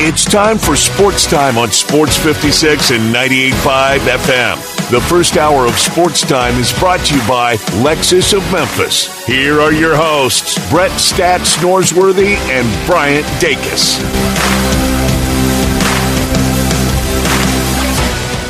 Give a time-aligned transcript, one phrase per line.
[0.00, 4.90] It's time for Sports Time on Sports 56 and 98.5 FM.
[4.92, 9.26] The first hour of Sports Time is brought to you by Lexus of Memphis.
[9.26, 13.98] Here are your hosts, Brett Stats Norsworthy and Bryant Dacus.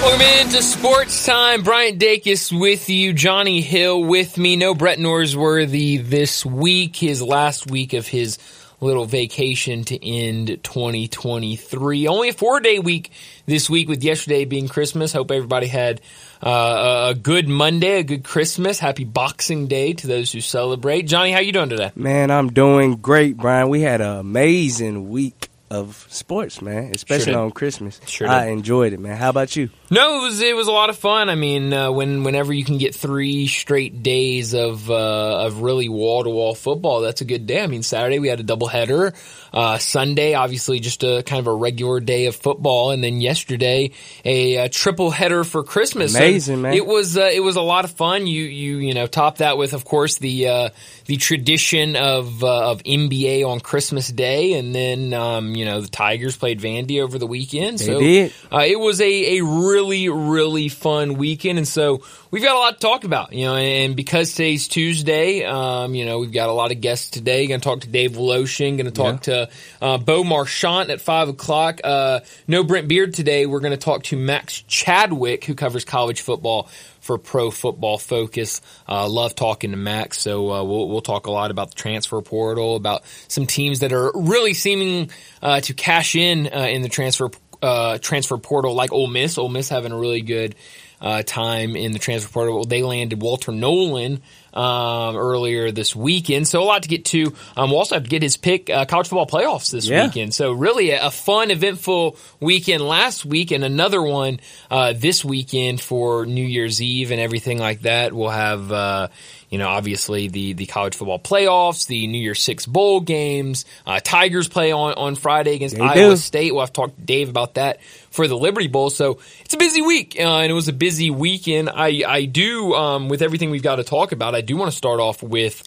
[0.03, 1.63] Welcome into Sports Time.
[1.63, 3.15] Bryant Dacus with you.
[3.15, 4.57] Johnny Hill with me.
[4.57, 6.97] No Brett Norsworthy this week.
[6.97, 8.37] His last week of his
[8.81, 12.09] little vacation to end 2023.
[12.09, 13.11] Only a four day week
[13.47, 15.13] this week with yesterday being Christmas.
[15.13, 16.01] Hope everybody had
[16.43, 18.79] uh, a good Monday, a good Christmas.
[18.79, 21.03] Happy Boxing Day to those who celebrate.
[21.03, 21.91] Johnny, how you doing today?
[21.95, 23.69] Man, I'm doing great, Brian.
[23.69, 28.01] We had an amazing week of sports, man, especially Sure on Christmas.
[28.07, 29.17] Sure I enjoyed it, man.
[29.17, 29.69] How about you?
[29.91, 31.29] No, it was it was a lot of fun.
[31.29, 35.89] I mean, uh, when whenever you can get three straight days of uh, of really
[35.89, 37.63] wall to wall football, that's a good day.
[37.63, 39.15] I mean, Saturday we had a doubleheader.
[39.53, 43.93] Uh, Sunday, obviously, just a kind of a regular day of football, and then yesterday
[44.25, 46.15] a, uh triple header for Christmas.
[46.15, 46.75] Amazing, man.
[46.75, 48.27] It was uh, it was a lot of fun.
[48.27, 50.69] You you you know top that with, of course, the uh,
[51.07, 55.89] the tradition of uh, of NBA on Christmas Day, and then um, you know the
[55.89, 57.79] Tigers played Vandy over the weekend.
[57.79, 58.33] They so did.
[58.53, 61.59] uh, it was a, a really, really fun weekend.
[61.59, 65.45] And so we've got a lot to talk about, you know, and because today's Tuesday,
[65.45, 67.47] um, you know, we've got a lot of guests today.
[67.47, 69.49] Going to talk to Dave Woloshin, going to talk to
[69.83, 71.81] uh, Bo Marchant at five o'clock.
[71.83, 73.47] Uh, no Brent Beard today.
[73.47, 76.69] We're going to talk to Max Chadwick, who covers college football
[77.09, 78.61] for Pro Football Focus.
[78.87, 82.21] Uh, love talking to Max, so uh, we'll we'll talk a lot about the transfer
[82.21, 86.91] portal, about some teams that are really seeming uh, to cash in uh, in the
[86.91, 87.31] transfer
[87.63, 89.39] uh, transfer portal, like Ole Miss.
[89.39, 90.55] Ole Miss having a really good
[91.01, 92.65] uh, time in the transfer portal.
[92.65, 94.21] They landed Walter Nolen
[94.55, 97.35] um, earlier this weekend, so a lot to get to.
[97.57, 100.07] Um, we'll also have to get his pick uh, college football playoffs this Yeah.
[100.07, 100.35] weekend.
[100.35, 105.81] So really a, a fun, eventful weekend last week, and another one uh, this weekend
[105.81, 108.13] for New Year's Eve and everything like that.
[108.13, 108.73] We'll have.
[108.73, 109.09] Uh,
[109.51, 113.65] you know, obviously the, the college football playoffs, the New Year's Six bowl games.
[113.87, 116.17] Uh, Tigers play on, on Friday against They Iowa do.
[116.19, 116.53] State.
[116.53, 117.81] We'll have to talk to Dave about that
[118.19, 118.91] for the Liberty Bowl.
[118.91, 121.71] So it's a busy week, uh, and it was a busy weekend.
[121.71, 124.35] I I do um, with everything we've got to talk about.
[124.35, 125.63] I do want to start off with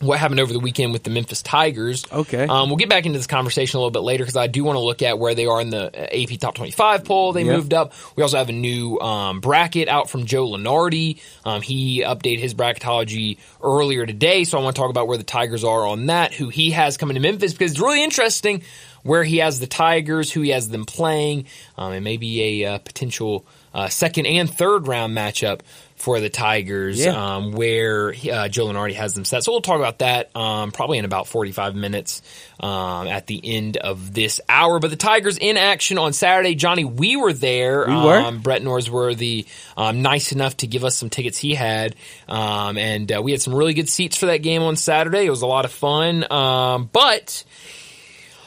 [0.00, 2.04] what happened over the weekend with the Memphis Tigers.
[2.12, 2.44] Okay.
[2.46, 4.76] Um, we'll get back into this conversation a little bit later because I do want
[4.76, 7.32] to look at where they are in the uh, AP Top 25 poll.
[7.32, 7.56] They Yeah.
[7.56, 7.92] moved up.
[8.14, 11.20] We also have a new um, bracket out from Joe Lunardi.
[11.44, 15.24] Um, he updated his bracketology earlier today, so I want to talk about where the
[15.24, 18.62] Tigers are on that, who he has coming to Memphis because it's really interesting
[19.04, 21.46] where he has the Tigers, who he has them playing,
[21.78, 25.60] um, and maybe a uh, potential uh, second and third round matchup
[25.96, 27.36] for the Tigers, Yeah.
[27.36, 29.42] um, where uh, Joe Lunardi has them set.
[29.44, 32.20] So we'll talk about that um, probably in about 45 minutes
[32.60, 34.80] um, at the end of this hour.
[34.80, 36.56] But the Tigers in action on Saturday.
[36.56, 37.86] Johnny, we were there.
[37.86, 38.18] We were.
[38.18, 41.94] Um, Brett Norsworthy, um, nice enough to give us some tickets he had.
[42.28, 45.26] Um, and uh, we had some really good seats for that game on Saturday.
[45.26, 46.30] It was a lot of fun.
[46.30, 47.44] Um, but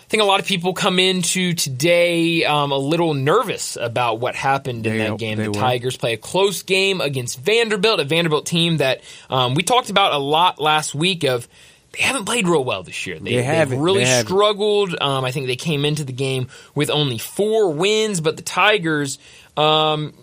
[0.07, 4.35] I think a lot of people come into today um, a little nervous about what
[4.35, 5.37] happened in They- that game.
[5.37, 5.53] The were.
[5.53, 10.13] Tigers play a close game against Vanderbilt, a Vanderbilt team that um, we talked about
[10.13, 11.25] a lot last week.
[11.25, 11.45] Of
[11.91, 13.19] they haven't played real well this year.
[13.19, 13.81] They, They haven't.
[13.81, 14.95] really They struggled.
[15.01, 19.19] Um, I think they came into the game with only four wins, but the Tigers.
[19.57, 20.13] Um,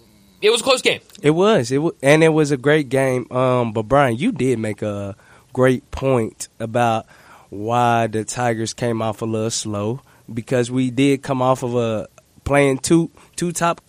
[0.40, 1.00] it was a close game.
[1.20, 1.70] It was.
[1.70, 3.30] It was, and it was a great game.
[3.30, 5.14] Um, but Brian, you did make a
[5.52, 7.04] great point about
[7.54, 10.00] why the Tigers came off a little slow
[10.32, 12.08] because we did come off of a
[12.44, 13.80] playing two two top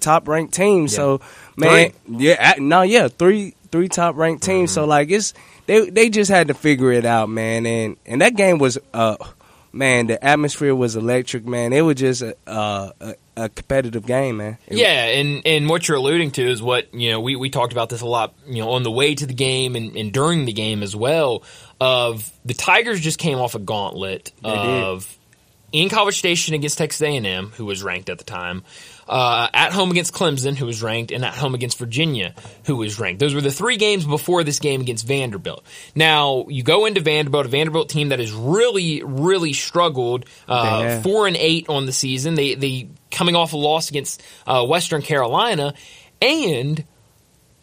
[0.00, 0.94] top ranked teams.
[0.94, 1.20] So
[1.56, 1.70] man,
[2.08, 4.70] yeah, a- no, yeah, three three top ranked teams.
[4.72, 5.34] So like it's
[5.66, 7.66] they they just had to figure it out, man.
[7.66, 9.16] And and that game was uh
[9.72, 11.72] man, the atmosphere was electric, man.
[11.72, 14.58] It was just a a, a competitive game, man.
[14.66, 17.20] It- Yeah, and and what you're alluding to is what you know.
[17.20, 19.76] We we talked about this a lot, you know, on the way to the game
[19.76, 21.42] and, and during the game as well.
[21.80, 24.50] Of the Tigers just came off a gauntlet did.
[24.52, 25.16] of
[25.72, 28.64] in College Station against Texas A&M, who was ranked at the time,
[29.10, 32.32] uh, at home against Clemson, who was ranked, and at home against Virginia,
[32.64, 33.18] who was ranked.
[33.18, 35.64] Those were the three games before this game against Vanderbilt.
[35.96, 40.26] Now you go into Vanderbilt, a Vanderbilt team that has really, really struggled.
[40.46, 42.36] Uh, four and eight on the season.
[42.36, 45.74] They they coming off a loss against uh, Western Carolina,
[46.22, 46.84] and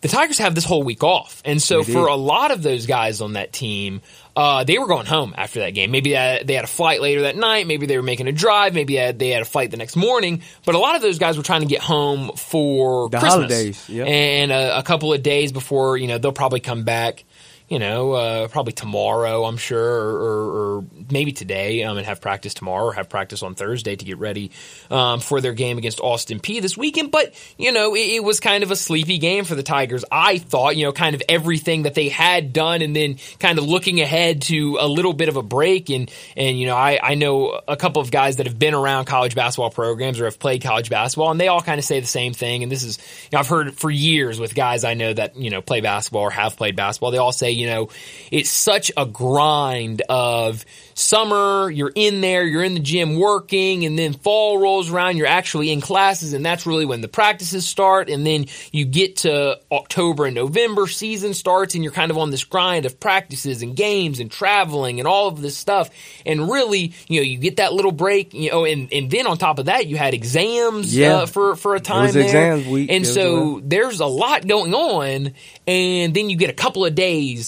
[0.07, 2.11] the Tigers have this whole week off, and so They for did.
[2.11, 4.01] a lot of those guys on that team,
[4.35, 5.89] uh, they were going home after that game.
[5.91, 7.65] Maybe they had a flight later that night.
[7.67, 8.73] Maybe they were making a drive.
[8.73, 10.43] Maybe they had, they had a flight the next morning.
[10.65, 13.89] But a lot of those guys were trying to get home for The Christmas holidays,
[13.89, 14.07] yep.
[14.07, 17.25] and a, a couple of days before you know they'll probably come back.
[17.69, 22.21] You know, uh, probably tomorrow, I'm sure, or, or, or maybe today, um, and have
[22.21, 24.51] practice tomorrow or have practice on Thursday to get ready
[24.89, 27.11] um, for their game against Austin Peay this weekend.
[27.11, 30.05] But, you know, it, it, was kind of a sleepy game for the Tigers.
[30.09, 33.65] I thought, you know, kind of everything that they had done and then kind of
[33.65, 35.89] looking ahead to a little bit of a break.
[35.89, 39.05] And, and you know, I, I know a couple of guys that have been around
[39.05, 42.07] college basketball programs or have played college basketball, and they all kind of say the
[42.07, 42.63] same thing.
[42.63, 45.49] And this is, you know, I've heard for years with guys I know that, you
[45.49, 47.89] know, play basketball or have played basketball, they all say, you know,
[48.31, 50.63] it's such a grind of
[50.93, 55.27] summer, you're in there, you're in the gym working, and then fall rolls around, you're
[55.27, 59.59] actually in classes, and that's really when the practices start, and then you get to
[59.71, 63.75] October and November, season starts, and you're kind of on this grind of practices and
[63.75, 65.91] games and traveling and all of this stuff.
[66.25, 69.37] And really, you know, you get that little break, you know, and, and then on
[69.37, 71.13] top of that, you had exams yeah.
[71.13, 72.23] uh, for, for a time there.
[72.23, 72.91] Exams week.
[72.91, 75.33] And so there's a lot going on,
[75.67, 77.46] and then you get a couple of days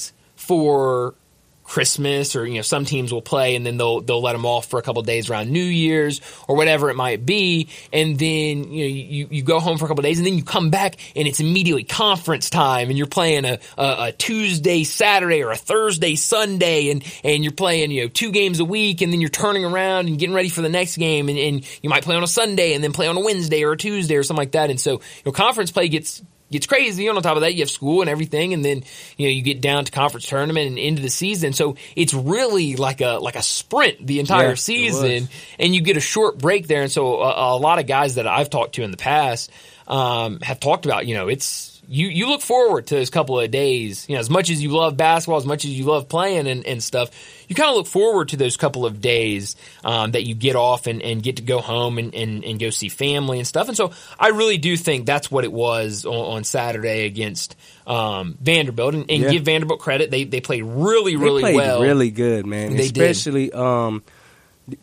[0.50, 1.14] for
[1.62, 4.66] Christmas or you know some teams will play and then they'll they'll let them off
[4.66, 7.70] for a couple days around New Year's or whatever it might be.
[7.94, 10.44] And then you know you, you go home for a couple days and then you
[10.44, 15.44] come back and it's immediately conference time and you're playing a, a, a, Tuesday Saturday
[15.44, 19.14] or a Thursday Sunday and and you're playing you know two games a week and
[19.14, 22.04] then you're turning around and getting ready for the next game and, and you might
[22.04, 24.42] play on a Sunday and then play on a Wednesday or a Tuesday or something
[24.42, 24.72] like that.
[24.72, 27.08] And so you know conference play gets gets crazy.
[27.08, 28.84] And on top of that, you have school and everything, and then
[29.18, 31.54] you know you get down to conference tournament and into the season.
[31.54, 35.98] So it's really like a like a sprint the entire yeah, season, and you get
[35.98, 36.82] a short break there.
[36.82, 39.52] And so a, a, lot of guys that I've talked to in the past
[39.88, 43.50] um, have talked about you know it's you you look forward to those couple of
[43.50, 44.08] days.
[44.08, 46.66] You know, as much as you love basketball, as much as you love playing and,
[46.66, 47.10] and stuff,
[47.48, 50.86] you kind of look forward to those couple of days um, that you get off
[50.86, 53.70] and, and get to go home and, and, and, go see family and stuff.
[53.70, 57.56] And so I really do think that's what it was on, on Saturday against
[57.88, 58.94] um, Vanderbilt.
[58.94, 59.32] And, and yeah.
[59.32, 62.76] give Vanderbilt credit; they they played really really played well, really good, man.
[62.76, 64.04] They Especially um,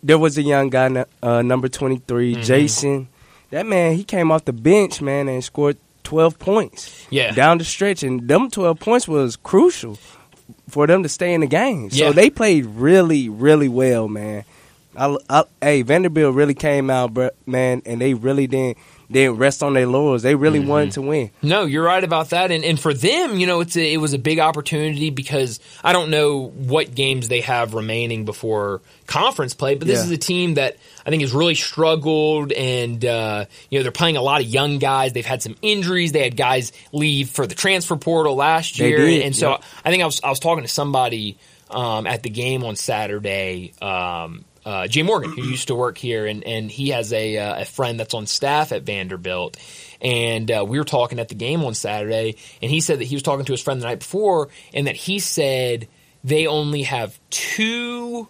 [0.02, 2.46] there was a young guy, uh, number twenty three, mm mm-hmm.
[2.46, 3.08] Jason.
[3.50, 5.76] That man, he came off the bench, man, and scored
[6.06, 7.06] 12 points.
[7.10, 7.32] Yeah.
[7.32, 8.04] Down the stretch.
[8.04, 9.98] And them 12 points was crucial
[10.68, 11.90] for them to stay in the game.
[11.90, 12.12] So yeah.
[12.12, 14.44] they played really, really well, man.
[14.96, 18.78] I, I, hey, Vanderbilt really came out, man, and they really didn't
[19.10, 20.22] didn't rest on their laurels.
[20.22, 20.68] They really mm-hmm.
[20.68, 21.30] wanted to win.
[21.42, 22.50] No, you're right about that.
[22.50, 25.92] And and for them, you know, it's a, it was a big opportunity because I
[25.92, 30.04] don't know what games they have remaining before conference play, but this yeah.
[30.04, 34.16] is a team that I think has really struggled, and uh, you know they're playing
[34.16, 35.12] a lot of young guys.
[35.12, 36.12] They've had some injuries.
[36.12, 39.60] They had guys leave for the transfer portal last year, and so.
[39.84, 41.38] I think I was I was talking to somebody
[41.70, 43.72] um, at the game on Saturday.
[43.80, 47.62] Um, uh, Jay Morgan, who used to work here, and, and he has a, uh,
[47.62, 49.56] a friend that's on staff at Vanderbilt.
[50.02, 53.14] And uh, we were talking at the game on Saturday, and he said that he
[53.14, 55.86] was talking to his friend the night before, and that he said
[56.24, 58.26] they only have two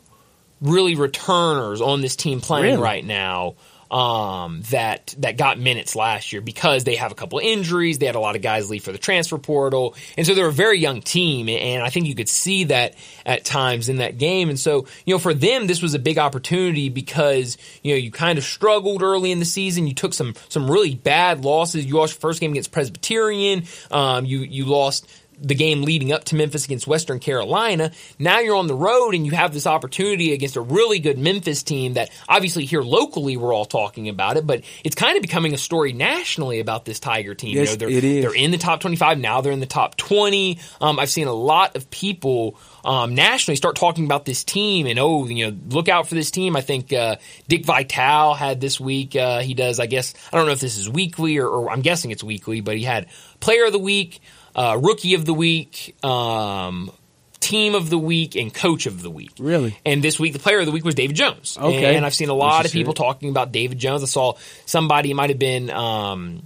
[0.60, 2.82] really returners on this team playing really?
[2.82, 3.54] right now
[3.90, 7.98] um, that that got minutes last year because they have a couple injuries.
[7.98, 10.52] They had a lot of guys leave for the transfer portal, and so they're a
[10.52, 11.48] very young team.
[11.48, 12.94] And I think you could see that
[13.24, 14.48] at times in that game.
[14.48, 18.10] And so you know, for them, this was a big opportunity because you know you
[18.10, 19.86] kind of struggled early in the season.
[19.86, 21.84] You took some some really bad losses.
[21.84, 23.64] You lost your first game against Presbyterian.
[23.90, 25.08] Um, you you lost
[25.40, 27.92] the game leading up to Memphis against Western Carolina.
[28.18, 31.62] Now you're on the road and you have this opportunity against a really good Memphis
[31.62, 35.54] team that obviously here locally we're all talking about it, but it's kind of becoming
[35.54, 37.54] a story nationally about this Tiger team.
[37.56, 38.24] Yes, you know, they're, it is.
[38.24, 39.18] they're in the top 25.
[39.18, 40.58] Now they're in the top 20.
[40.80, 44.98] Um, I've seen a lot of people um, nationally start talking about this team and
[44.98, 46.56] oh, you know, look out for this team.
[46.56, 47.16] I think uh,
[47.48, 49.16] Dick Vitale had this week.
[49.16, 51.82] Uh, he does, I guess, I don't know if this is weekly or, or I'm
[51.82, 53.06] guessing it's weekly, but he had
[53.40, 54.20] Player of the Week
[54.56, 56.90] uh, rookie of the week, um,
[57.38, 59.30] team of the week, and coach of the week.
[59.38, 59.78] Really?
[59.84, 61.56] And this week, the player of the week was David Jones.
[61.60, 61.94] Okay.
[61.94, 64.02] And I've seen a lot of people talking about David Jones.
[64.02, 64.34] I saw
[64.64, 66.42] somebody, it might have been, um,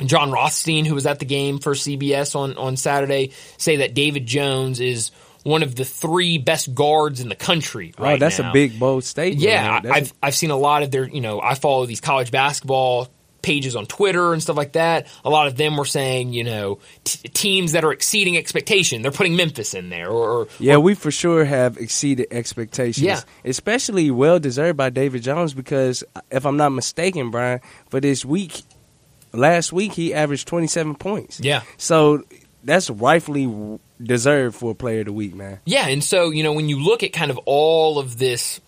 [0.00, 4.26] Jon Rothstein, who was at the game for CBS on, on Saturday, say that David
[4.26, 5.10] Jones is
[5.42, 8.50] one of the three best guards in the country oh, right Oh, that's now.
[8.50, 9.42] a big bold statement.
[9.42, 11.08] Yeah, I've a- I've seen a lot of their.
[11.08, 13.08] You know, I follow these college basketball
[13.42, 16.78] pages on Twitter and stuff like that, a lot of them were saying, you know,
[17.04, 19.02] t- teams that are exceeding expectation.
[19.02, 23.04] They're putting Memphis in there, or, or yeah, or, we for sure have exceeded expectations.
[23.04, 28.24] Yeah, especially well deserved by David Jones because if I'm not mistaken, Brian, for this
[28.24, 28.62] week,
[29.32, 31.40] last week he averaged 27 points.
[31.40, 32.24] Yeah, so
[32.64, 35.60] that's rightfully deserved for a player of the week, man.
[35.64, 38.60] Yeah, and so you know when you look at kind of all of this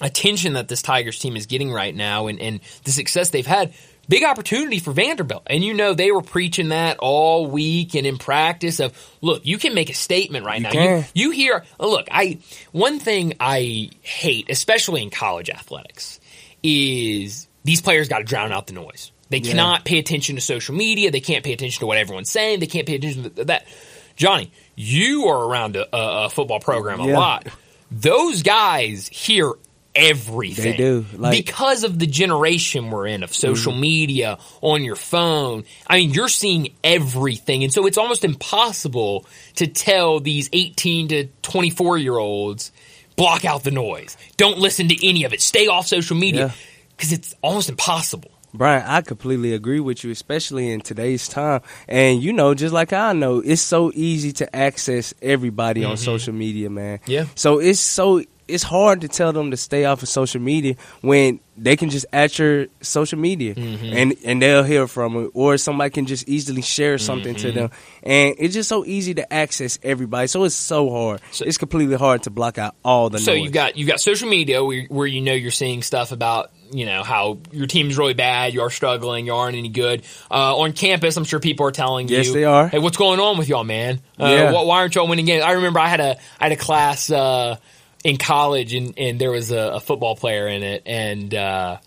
[0.00, 3.72] attention that this Tigers team is getting right now and, and the success they've had,
[4.08, 5.42] big opportunity for Vanderbilt.
[5.46, 9.58] And you know they were preaching that all week and in practice of look, you
[9.58, 10.72] can make a statement right You now.
[10.96, 12.38] You, you hear look, I
[12.72, 16.20] one thing I hate, especially in college athletics,
[16.62, 19.12] is these players got to drown out the noise.
[19.28, 19.50] They Yeah.
[19.50, 21.10] cannot pay attention to social media.
[21.10, 22.60] They can't pay attention to what everyone's saying.
[22.60, 23.66] They can't pay attention to that.
[24.14, 27.18] Johnny, you are around a, a, a football program a Yeah.
[27.18, 27.48] lot.
[27.90, 29.52] Those guys hear
[29.96, 30.64] everything.
[30.72, 33.80] They do, like- because of the generation we're in of social Mm-hmm.
[33.80, 35.64] media on your phone.
[35.86, 37.64] I mean, you're seeing everything.
[37.64, 39.26] And so it's almost impossible
[39.56, 42.72] to tell these 18 to 24 year olds
[43.16, 44.16] block out the noise.
[44.36, 45.40] Don't listen to any of it.
[45.40, 46.52] Stay off social media Yeah.
[46.96, 48.30] because it's almost impossible.
[48.54, 51.60] Brian, I completely agree with you, especially in today's time.
[51.88, 56.32] And you know, just like I know, it's so easy to access everybody on social
[56.32, 57.00] media, man.
[57.06, 57.24] Yeah.
[57.34, 61.40] So it's so it's hard to tell them to stay off of social media when
[61.58, 65.90] they can just at your social media and and they'll hear from it, or somebody
[65.90, 67.70] can just easily share something to them,
[68.02, 70.26] and it's just so easy to access everybody.
[70.28, 71.20] So it's so hard.
[71.32, 73.42] So- it's completely hard to block out all the So noise.
[73.44, 76.84] you've got you've got social media where, where you know you're seeing stuff about you
[76.84, 80.02] know how your team's really bad, you are struggling, you aren't any good.
[80.30, 82.68] Uh, on campus, I'm sure people are telling you, Yes, they are.
[82.68, 84.00] Hey, what's going on with y'all, man?
[84.20, 84.52] Uh, Yeah.
[84.52, 85.42] why aren't y'all winning games?
[85.44, 87.56] I remember I had a I had a class uh,
[88.06, 91.34] in college, and and there was a, a football player in it, and.
[91.34, 91.78] Uh,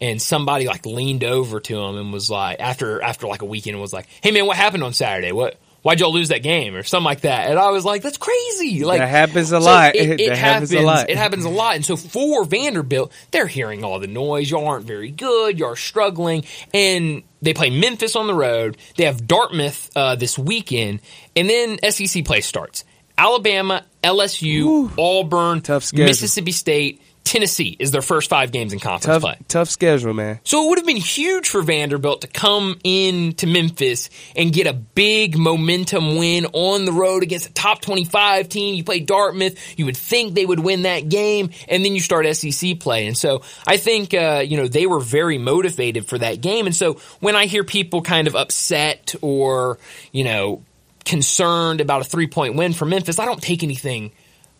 [0.00, 3.80] and somebody like leaned over to him and was like, after after like a weekend,
[3.80, 5.32] was like, "Hey man, what happened on Saturday?
[5.32, 8.16] What why'd y'all lose that game or something like that?" And I was like, "That's
[8.16, 9.96] crazy!" Like That happens a so lot.
[9.96, 10.70] It, it happens.
[10.70, 11.10] happens a lot.
[11.10, 11.74] It happens a lot.
[11.74, 14.48] And so for Vanderbilt, they're hearing all the noise.
[14.48, 15.58] Y'all aren't very good.
[15.58, 16.44] Y'all are struggling.
[16.72, 18.76] And they play Memphis on the road.
[18.96, 21.00] They have Dartmouth uh, this weekend,
[21.34, 22.84] and then SEC play starts.
[23.18, 26.06] Alabama, LSU, Auburn, Tough schedule.
[26.06, 29.36] Mississippi State, Tennessee is their first five games in conference tough play.
[29.48, 30.40] tough schedule, man.
[30.44, 34.66] So it would have been huge for Vanderbilt to come in to Memphis and get
[34.66, 38.76] a big momentum win on the road against a top 25 team.
[38.76, 39.78] You play Dartmouth.
[39.78, 43.06] You would think they would win that game and then you start SEC play.
[43.06, 46.64] And so I think, uh, you know, they were very motivated for that game.
[46.64, 49.78] And so when I hear people kind of upset or,
[50.12, 50.62] you know,
[51.08, 54.12] concerned about a three point win for Memphis, I don't take anything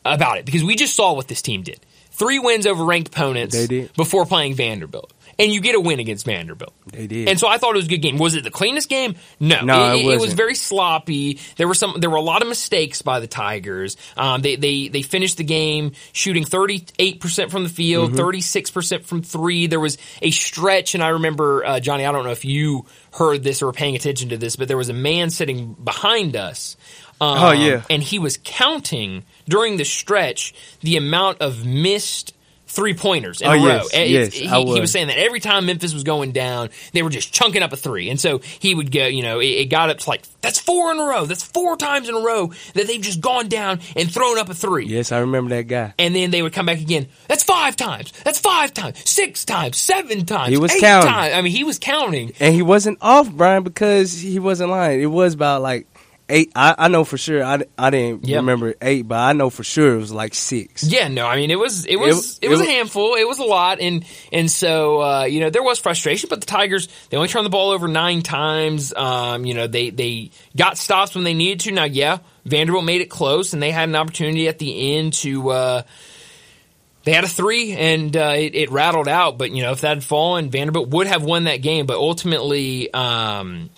[0.04, 1.80] about it because we just saw what this team did.
[2.18, 3.92] Three wins over ranked opponents They did.
[3.94, 5.12] before playing Vanderbilt.
[5.40, 6.72] And you get a win against Vanderbilt.
[6.92, 7.28] They did.
[7.28, 8.18] And so I thought it was a good game.
[8.18, 9.14] Was it the cleanest game?
[9.38, 9.60] No.
[9.60, 11.38] No, it, it it was very sloppy.
[11.56, 13.96] There were some there were a lot of mistakes by the Tigers.
[14.16, 18.18] Um, they, they they finished the game shooting 38% from the field, Mm-hmm.
[18.20, 19.68] 36% from 3.
[19.68, 23.44] There was a stretch and I remember uh, Johnny, I don't know if you heard
[23.44, 26.76] this or were paying attention to this, but there was a man sitting behind us.
[27.20, 27.82] Um, Oh, yeah.
[27.90, 32.34] And he was counting during the stretch the amount of missed
[32.70, 33.66] three pointers in Oh, a row.
[33.66, 34.92] yes, It's- yes, he, he was was.
[34.92, 38.10] saying that every time Memphis was going down, they were just chunking up a three.
[38.10, 40.92] And so he would go, you know, it, it got up to like, that's four
[40.92, 41.24] in a row.
[41.24, 44.54] That's four times in a row that they've just gone down and thrown up a
[44.54, 44.84] three.
[44.84, 45.94] Yes, I remember that guy.
[45.98, 47.06] And then they would come back again.
[47.26, 48.12] That's five times.
[48.22, 48.98] That's five times.
[49.08, 49.78] Six times.
[49.78, 50.50] Seven times.
[50.50, 51.10] He was eight counting.
[51.10, 51.34] times.
[51.34, 52.32] I mean, he was counting.
[52.38, 55.00] And he wasn't off, Brian, because he wasn't lying.
[55.00, 55.86] It was about like
[56.28, 56.52] eight.
[56.54, 57.42] I, I know for sure.
[57.44, 58.36] I, I didn't Yep.
[58.36, 60.84] remember eight, but I know for sure it was like six.
[60.84, 63.14] Yeah, no, I mean it was it was it, it was a was- handful.
[63.14, 66.28] It was a lot, and and so uh, you know there was frustration.
[66.28, 68.92] But the Tigers they only turned the ball over nine times.
[68.94, 71.72] Um, you know they they got stops when they needed to.
[71.72, 75.50] Now, yeah, Vanderbilt made it close, and they had an opportunity at the end to.
[75.50, 75.82] Uh,
[77.04, 79.38] they had a three, and uh, it, it rattled out.
[79.38, 81.86] But you know if that had fallen, Vanderbilt would have won that game.
[81.86, 82.92] But ultimately.
[82.92, 83.70] Um,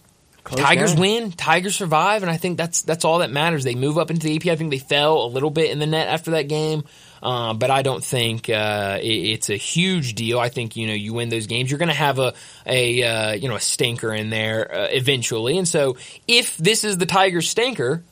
[0.45, 3.65] Close Tigers win, Tigers survive, and I think that's that's all that matters.
[3.65, 4.47] They move up into the AP.
[4.47, 6.85] I think they fell a little bit in the net after that game,
[7.23, 10.39] uh, but I don't think uh, it, it's a huge deal.
[10.39, 12.33] I think you know you win those games, you're going to have a
[12.65, 16.97] a uh, you know a stinker in there uh, eventually, and so if this is
[16.97, 18.03] the Tigers stinker,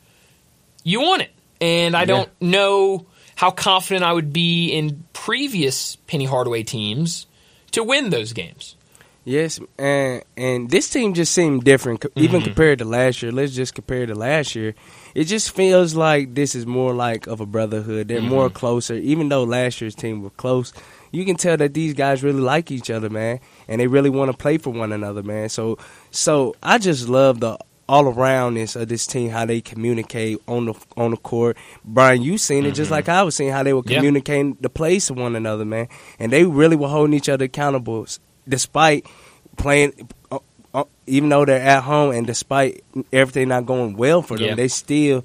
[0.85, 3.07] you won it, and I don't know
[3.37, 7.27] how confident I would be in previous Penny Hardaway teams
[7.71, 8.75] to win those games.
[9.25, 12.47] Yes, and and this team just seemed different, even Mm-hmm.
[12.47, 13.31] compared to last year.
[13.31, 14.75] Let's just compare to last year.
[15.15, 18.09] It just feels like this is more like of a brotherhood.
[18.09, 18.29] They're Mm-hmm.
[18.29, 20.73] more closer, even though last year's team were close.
[21.13, 24.31] You can tell that these guys really like each other, man, and they really want
[24.31, 25.49] to play for one another, man.
[25.51, 25.79] So,
[26.11, 30.75] so I just love the all aroundness of this team, how they communicate on the
[30.97, 31.57] on the court.
[31.85, 33.91] Brian, you seen it just like I was seeing how they were Mm-hmm.
[33.91, 33.99] Yeah.
[33.99, 38.07] communicating the plays to one another, man, and they really were holding each other accountable,
[38.49, 39.07] despite
[39.57, 40.09] playing.
[40.31, 40.39] Uh,
[40.75, 44.55] uh, even though they're at home, and despite everything not going well for them, Yeah.
[44.55, 45.25] they still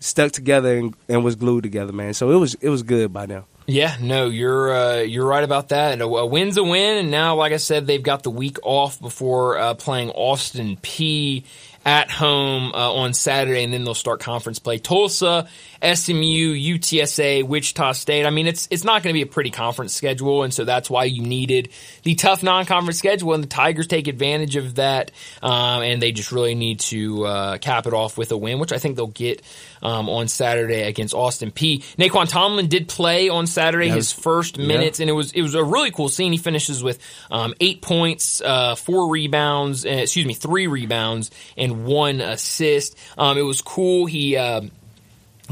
[0.00, 2.12] stuck together and, and was glued together, man.
[2.14, 3.44] So it was it was good by them.
[3.66, 6.00] Yeah, no, you're uh, you're right about that.
[6.00, 9.00] A, a, win's a win, and now, like I said, they've got the week off
[9.00, 11.44] before uh, playing Austin Peay
[11.84, 14.78] at home uh, on Saturday, and then they'll start conference play.
[14.78, 15.48] Tulsa,
[15.82, 18.24] SMU, UTSA, Wichita State.
[18.24, 20.88] I mean, it's it's not going to be a pretty conference schedule, and so that's
[20.88, 21.70] why you needed
[22.04, 25.10] the tough non-conference schedule, and the Tigers take advantage of that,
[25.42, 28.72] um, and they just really need to uh, cap it off with a win, which
[28.72, 29.42] I think they'll get
[29.82, 31.82] um, on Saturday against Austin Peay.
[31.96, 35.04] Nae'Qwan Tomlin did play on Saturday his first minutes, yeah.
[35.04, 36.32] and it was it was a really cool scene.
[36.32, 41.84] He finishes with um, eight points, uh, four rebounds, uh, excuse me, three rebounds, and
[41.84, 42.96] one assist.
[43.18, 44.06] Um, it was cool.
[44.06, 44.62] He uh,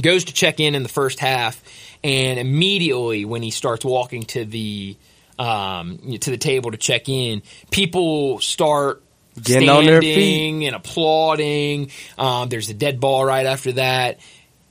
[0.00, 1.62] goes to check in in the first half,
[2.04, 4.96] and immediately when he starts walking to the
[5.38, 9.02] um, to the table to check in, people start
[9.40, 11.90] Getting standing and applauding.
[12.18, 14.18] Um, there's a dead ball right after that.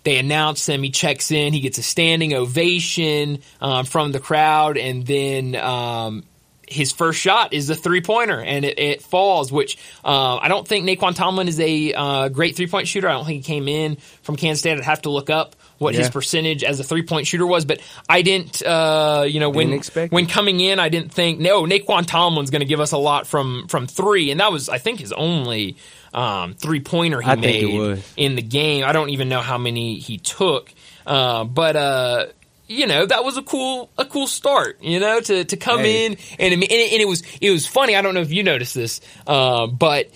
[0.03, 0.81] They announce him.
[0.81, 1.53] He checks in.
[1.53, 6.23] He gets a standing ovation um, from the crowd, and then um,
[6.67, 9.51] his first shot is a three pointer, and it, it, falls.
[9.51, 13.09] Which uh, I don't think Nae'Qwan Tomlin is a uh, great three point shooter.
[13.09, 14.77] I don't think he came in from Kansas State.
[14.77, 16.01] I'd have to look up what yeah.
[16.01, 19.81] his percentage as a three point shooter was, but I didn't, uh, you know, when
[20.09, 23.25] when coming in, I didn't think no Nae'Qwan Tomlin's going to give us a lot
[23.25, 25.77] from from three, and that was I think his only
[26.13, 28.83] um, three pointer he I made in the game.
[28.85, 30.71] I don't even know how many he took,
[31.07, 32.25] uh, but uh,
[32.67, 34.83] you know that was a cool a cool start.
[34.83, 36.05] You know to to come hey.
[36.05, 37.95] in and and it, and it, was it was funny.
[37.95, 40.09] I don't know if you noticed this, uh, but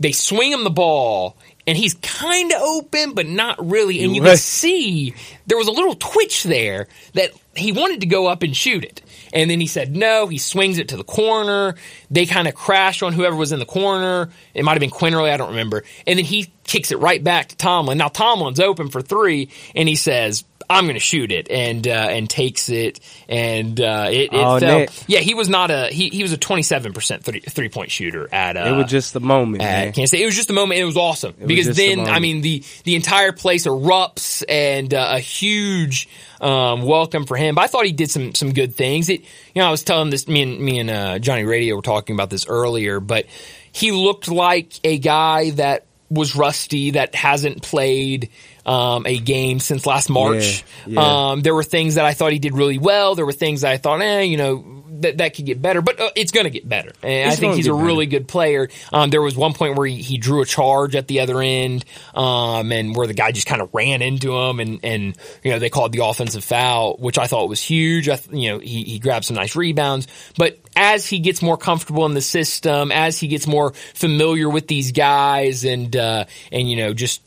[0.00, 4.02] they swing him the ball and he's kind of open, but not really.
[4.04, 5.14] And you can see
[5.46, 9.00] there was a little twitch there that he wanted to go up and shoot it.
[9.32, 10.26] And then he said no.
[10.26, 11.74] He swings it to the corner.
[12.10, 14.30] They kind of crash on whoever was in the corner.
[14.52, 15.30] It might have been Quinerly.
[15.30, 15.84] I don't remember.
[16.06, 17.98] And then he kicks it right back to Tomlin.
[17.98, 21.90] Now Tomlin's open for three, and he says, I'm going to shoot it and uh,
[21.90, 24.86] and takes it and uh, it, it oh, fell.
[25.06, 28.56] Yeah, he was not a he, he was a 27 percent three, point shooter at.
[28.56, 29.62] Uh, it was just the moment.
[29.62, 29.92] At man.
[29.92, 30.22] Kansas State.
[30.22, 30.80] It was just the moment.
[30.80, 34.92] It was awesome it because was then I mean the the entire place erupts and
[34.92, 36.08] uh, a huge
[36.40, 37.54] um, welcome for him.
[37.54, 39.08] But I thought he did some some good things.
[39.08, 41.82] It you know I was telling this me and me and uh, Johnny Radio were
[41.82, 43.26] talking about this earlier, but
[43.72, 48.30] he looked like a guy that was rusty that hasn't played
[48.66, 50.64] um, a game since last March.
[50.86, 51.30] Yeah, yeah.
[51.30, 53.14] Um, there were things that I thought he did really well.
[53.14, 56.00] There were things that I thought, eh, you know, that that could get better, but
[56.00, 56.92] uh, it's going to get better.
[57.02, 57.84] And it's I think he's a better.
[57.84, 58.68] really good player.
[58.92, 61.84] Um, there was one point where he, he drew a charge at the other end,
[62.14, 65.58] um, and where the guy just kind of ran into him, and and you know
[65.58, 68.08] they called the offensive foul, which I thought was huge.
[68.08, 72.06] I, you know, he he grabbed some nice rebounds, but as he gets more comfortable
[72.06, 76.76] in the system, as he gets more familiar with these guys, and uh, and you
[76.76, 77.22] know just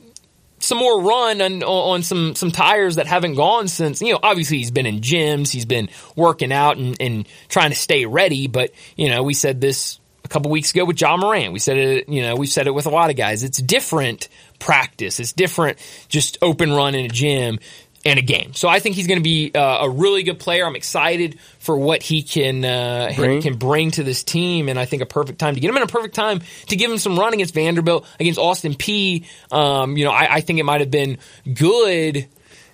[0.60, 4.58] some more run on, on some some tires that haven't gone since you know obviously
[4.58, 8.72] he's been in gyms he's been working out and, and trying to stay ready but
[8.96, 12.10] you know we said this a couple weeks ago with Ja Morant we said it
[12.10, 13.43] you know we've said it with a lot of guys.
[13.43, 14.28] It's different
[14.60, 15.20] practice.
[15.20, 15.78] It's different
[16.10, 17.60] just open run in a gym
[18.08, 18.54] and a game.
[18.54, 20.65] So I think he's going to be uh, a really good player.
[20.65, 23.41] I'm excited for what he can uh, bring.
[23.41, 25.84] can bring to this team, and I think a perfect time to get him in
[25.84, 29.26] a perfect time to give him some run against Vanderbilt, against Austin Peay.
[29.52, 31.17] Um, you know, I, I think it might have been
[31.54, 32.28] good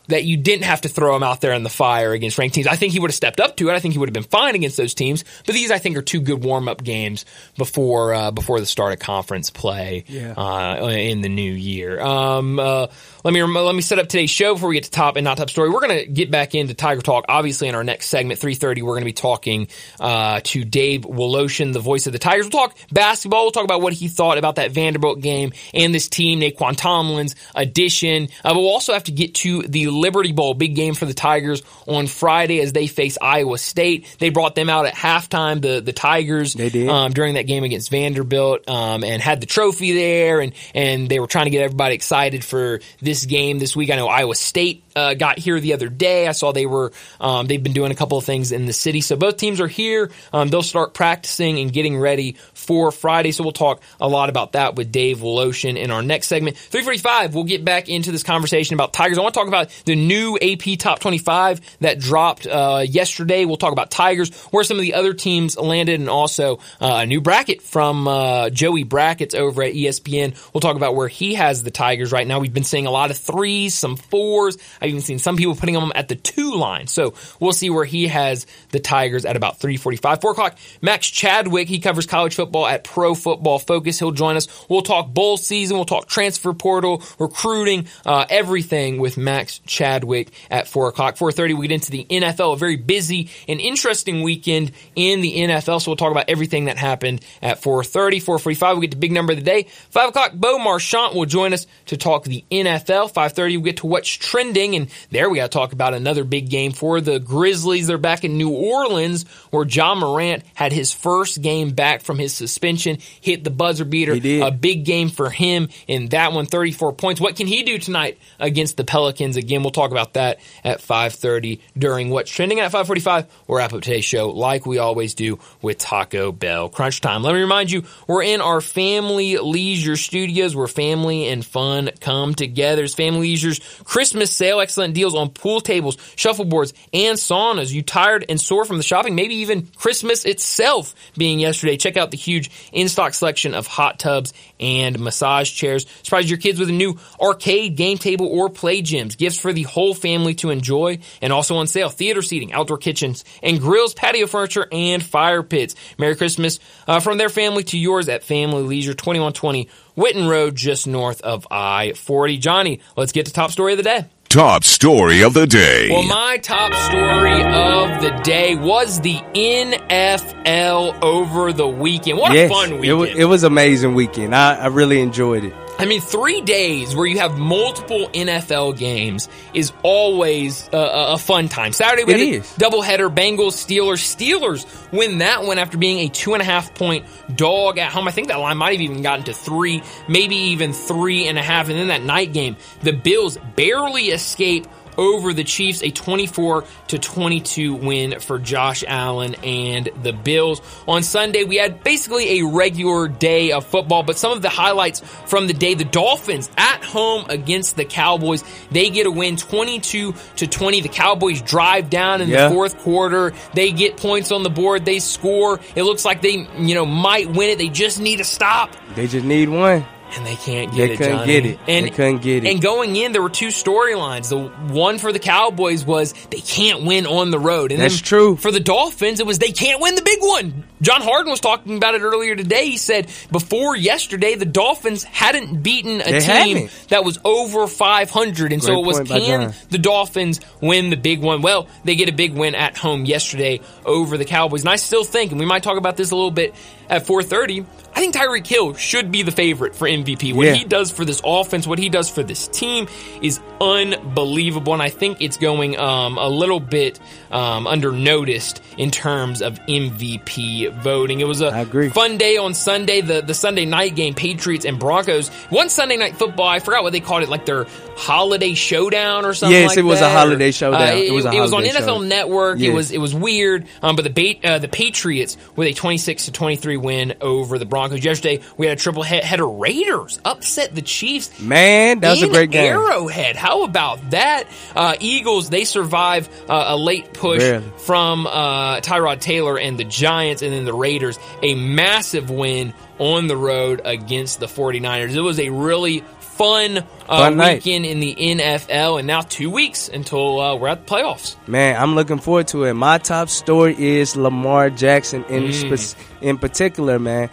[0.08, 2.68] that you didn't have to throw him out there in the fire against ranked teams.
[2.68, 3.74] I think he would have stepped up to it.
[3.74, 5.24] I think he would have been fine against those teams.
[5.46, 7.26] But these, I think, are two good warm up games
[7.58, 10.34] before uh, before the start of conference play yeah.
[10.34, 12.00] uh, in the new year.
[12.02, 12.88] Um, uh,
[13.24, 15.38] let me let me set up today's show before we get to top and not
[15.38, 15.70] top story.
[15.70, 17.26] We're going to get back into Tiger Talk.
[17.30, 19.68] Obviously, in our next segment, three thirty, we're going to be talking
[20.00, 22.46] uh, to Dave Woloshin, the voice of the Tigers.
[22.46, 23.44] We'll talk basketball.
[23.44, 27.36] We'll talk about what he thought about that Vanderbilt game and this team, Nae'Qwan Tomlin's
[27.56, 28.30] addition.
[28.44, 31.14] Uh, but we'll also have to get to the Liberty Bowl, big game for the
[31.14, 34.18] Tigers on Friday as they face Iowa State.
[34.20, 35.62] They brought them out at halftime.
[35.62, 36.90] The the Tigers they did.
[36.90, 41.20] Um, during that game against Vanderbilt um, and had the trophy there, and and they
[41.20, 43.92] were trying to get everybody excited for this game this week.
[43.92, 46.28] I know Iowa State uh, got here the other day.
[46.28, 49.02] I saw they were um, they've been doing a couple of things in the city.
[49.02, 50.12] So both teams are here.
[50.32, 53.32] Um, they'll start practicing and getting ready for Friday.
[53.32, 56.58] So we'll talk a lot about that with Dave Woloshin in our next segment.
[56.58, 59.18] 345, we'll get back into this conversation about Tigers.
[59.18, 63.46] I want to talk about the new AP Top 25 that dropped uh, yesterday.
[63.46, 67.06] We'll talk about Tigers, where some of the other teams landed, and also uh, a
[67.06, 70.36] new bracket from uh, Joey Brackets over at ESPN.
[70.54, 72.40] We'll talk about where he has the Tigers right now.
[72.40, 74.58] We've been seeing a lot of threes, some fours.
[74.82, 76.88] I've even seen some people putting them at the two line.
[76.88, 80.22] So we'll see where he has the Tigers at about 345.
[80.22, 84.00] 4 o'clock, Max Chadwick, he covers college football at Pro Football Focus.
[84.00, 84.48] He'll join us.
[84.70, 85.78] We'll talk bowl season.
[85.78, 91.16] We'll talk transfer portal, recruiting, uh, everything with Max at 4 o'clock.
[91.16, 95.82] 4.30, we get into the NFL, a very busy and interesting weekend in the NFL.
[95.82, 98.24] So we'll talk about everything that happened at 4.30.
[98.24, 99.64] 4.45, we get to big number of the day.
[99.90, 103.14] 5 o'clock, Bo Marchant will join us to talk the NFL.
[103.14, 104.76] 5.30, we get to what's trending.
[104.76, 107.88] And there we got to talk about another big game for the Grizzlies.
[107.88, 112.34] They're back in New Orleans where Ja Morant had his first game back from his
[112.34, 114.14] suspension, hit the buzzer beater.
[114.14, 117.20] A big game for him in that one, 34 points.
[117.22, 119.38] What can he do tonight against the Pelicans?
[119.38, 123.28] Again, we'll talk about that at 5.30 during what's trending at 5.45.
[123.48, 127.24] We'll wrap up today's show like we always do with Taco Bell Crunch Time.
[127.24, 132.36] Let me remind you, we're in our family leisure studios where family and fun come
[132.36, 132.84] together.
[132.84, 134.60] It's Family Leisure's Christmas sale.
[134.60, 137.72] Excellent deals on pool tables, shuffleboards, and saunas.
[137.72, 139.16] You tired and sore from the shopping?
[139.16, 141.78] Maybe even Christmas itself being yesterday.
[141.78, 145.86] Check out the huge in-stock selection of hot tubs and massage chairs.
[146.02, 149.18] Surprise your kids with a new arcade, game table, or play gyms.
[149.18, 151.90] Gifts for the whole family to enjoy and also on sale.
[151.90, 155.76] Theater seating, outdoor kitchens, and grills, patio furniture, and fire pits.
[155.98, 160.88] Merry Christmas uh, from their family to yours at Family Leisure 2120 Whitten Road, just
[160.88, 162.40] north of I-40.
[162.40, 164.06] Johnny, let's get to top story of the day.
[164.34, 165.90] Top story of the day.
[165.92, 172.18] Well, my top story of the day was the NFL over the weekend.
[172.18, 172.86] What yes, a fun weekend.
[172.86, 174.34] It was, it was amazing weekend.
[174.34, 175.54] I, I really enjoyed it.
[175.80, 180.78] I mean, three days where you have multiple NFL games is always a,
[181.14, 181.74] a fun time.
[181.74, 182.58] Saturday we It had is.
[182.58, 184.00] a doubleheader: Bengals, Steelers.
[184.16, 187.06] Steelers win that one after being a two and a half point
[187.36, 188.08] dog at home.
[188.08, 191.44] I think that line might have even gotten to three, maybe even three and a
[191.44, 191.70] half.
[191.70, 196.98] And then that night game, the Bills barely escape over the Chiefs, a 24 to
[197.00, 200.62] 22 win for Josh Allen and the Bills.
[200.88, 205.00] On Sunday, we had basically a regular day of football, but some of the highlights
[205.26, 210.14] from the day, the Dolphins at home against the Cowboys, they get a win 22
[210.38, 210.82] to 20.
[210.82, 212.48] The Cowboys drive down in Yeah.
[212.50, 213.34] the fourth quarter.
[213.54, 214.86] They get points on the board.
[214.86, 215.60] They score.
[215.76, 217.58] It looks like they, you know, might win it.
[217.58, 219.86] They just need to stop They just need one.
[220.16, 220.98] And they can't get They it.
[220.98, 221.26] couldn't Johnny.
[221.34, 221.60] get it.
[221.68, 222.52] And They couldn't get it.
[222.52, 224.30] And going in, there were two storylines.
[224.30, 228.36] The one for the Cowboys was they can't win on the road, and That's true.
[228.36, 230.64] For the Dolphins, it was they can't win the big one.
[230.82, 232.66] John Harden was talking about it earlier today.
[232.66, 236.88] He said before yesterday, the Dolphins hadn't beaten a They team haven't.
[236.90, 241.42] that was over 500, and so it was can the Dolphins win the big one?
[241.42, 245.04] Well, they get a big win at home yesterday over the Cowboys, and I still
[245.06, 246.54] think, and we might talk about this a little bit
[246.94, 247.66] at 4:30.
[247.96, 250.34] I think Tyreek Hill should be the favorite for MVP.
[250.34, 250.54] What Yeah.
[250.56, 252.88] he does for this offense, what he does for this team
[253.22, 254.74] is unbelievable.
[254.74, 257.00] And I think it's going um, a little bit
[257.32, 261.20] um, under noticed in terms of MVP voting.
[261.20, 265.30] It was a fun day on Sunday, the, the Sunday night game, Patriots and Broncos.
[265.50, 269.34] One Sunday night football, I forgot what they called it, like their holiday showdown or
[269.36, 270.82] something Yes, like it was a holiday showdown.
[270.82, 272.08] uh, It was a it was on NFL showdown.
[272.10, 272.60] Network.
[272.60, 273.66] It was it was weird.
[273.84, 277.66] Um, but the ba- uh, the Patriots with a 26 to 23 win over the
[277.66, 278.42] Broncos yesterday.
[278.58, 279.48] We had a triple he- header.
[279.48, 282.74] Raiders upset the Chiefs Man, that was a great game.
[282.74, 283.36] Arrowhead.
[283.36, 284.46] How about that?
[284.76, 287.66] Uh, Eagles, they survive uh, a late push Barely.
[287.78, 293.28] from uh, Tyrod Taylor and the Giants, and then the Raiders, a massive win on
[293.28, 295.16] the road against the 49ers.
[295.16, 296.04] It was a really
[296.38, 300.86] fun, uh, Fun weekend in the NFL, and now two weeks until uh, we're at
[300.86, 301.36] the playoffs.
[301.48, 302.74] Man, I'm looking forward to it.
[302.74, 305.78] My top story is Lamar Jackson in Mm.
[305.78, 307.30] spec- in particular, man.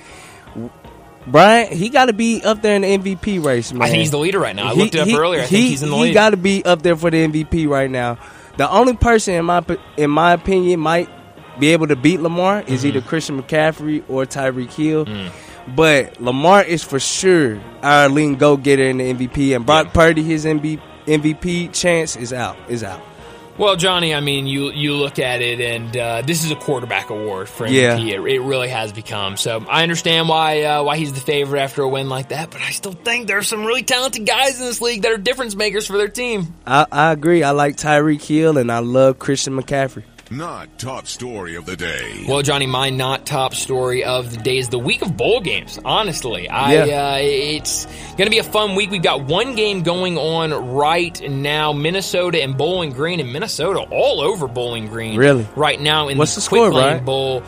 [1.26, 3.82] Brian, he got to be up there in the MVP race, man.
[3.82, 4.68] I think he's the leader right now.
[4.68, 5.40] I He- looked it up he- earlier.
[5.40, 6.14] I he, think he's in the he lead.
[6.14, 8.18] got to be up there for the MVP right now.
[8.56, 9.62] The only person in my
[9.96, 11.08] in my opinion might
[11.58, 12.88] be able to beat Lamar is Mm-hmm.
[12.88, 15.04] either Christian McCaffrey or Tyreek Hill.
[15.06, 15.30] Mm.
[15.74, 20.22] But Lamar is for sure our lean go getter in the MVP, and Brock Purdy,
[20.22, 22.56] his MB, MVP chance is out.
[22.68, 23.02] Is out.
[23.60, 27.10] Well, Johnny, I mean, you you look at it, and uh, this is a quarterback
[27.10, 27.72] award for MVP.
[27.74, 27.98] Yeah.
[27.98, 29.36] It, it really has become.
[29.36, 32.62] So I understand why uh, why he's the favorite after a win like that, but
[32.62, 35.54] I still think there are some really talented guys in this league that are difference
[35.54, 36.54] makers for their team.
[36.66, 37.42] I, I agree.
[37.42, 40.04] I like Tyreek Hill, and I love Christian McCaffrey.
[40.32, 42.24] Not top story of the day.
[42.28, 45.76] Well, Johnny, my not top story of the day is the week of bowl games.
[45.84, 47.14] Honestly, I Yeah.
[47.14, 48.92] uh, it's going to be a fun week.
[48.92, 54.20] We've got one game going on right now: Minnesota and Bowling Green, and Minnesota all
[54.20, 55.16] over Bowling Green.
[55.16, 55.48] Really?
[55.56, 57.04] Right now in What's the, the score, Quick Lane Brian?
[57.04, 57.42] Bowl.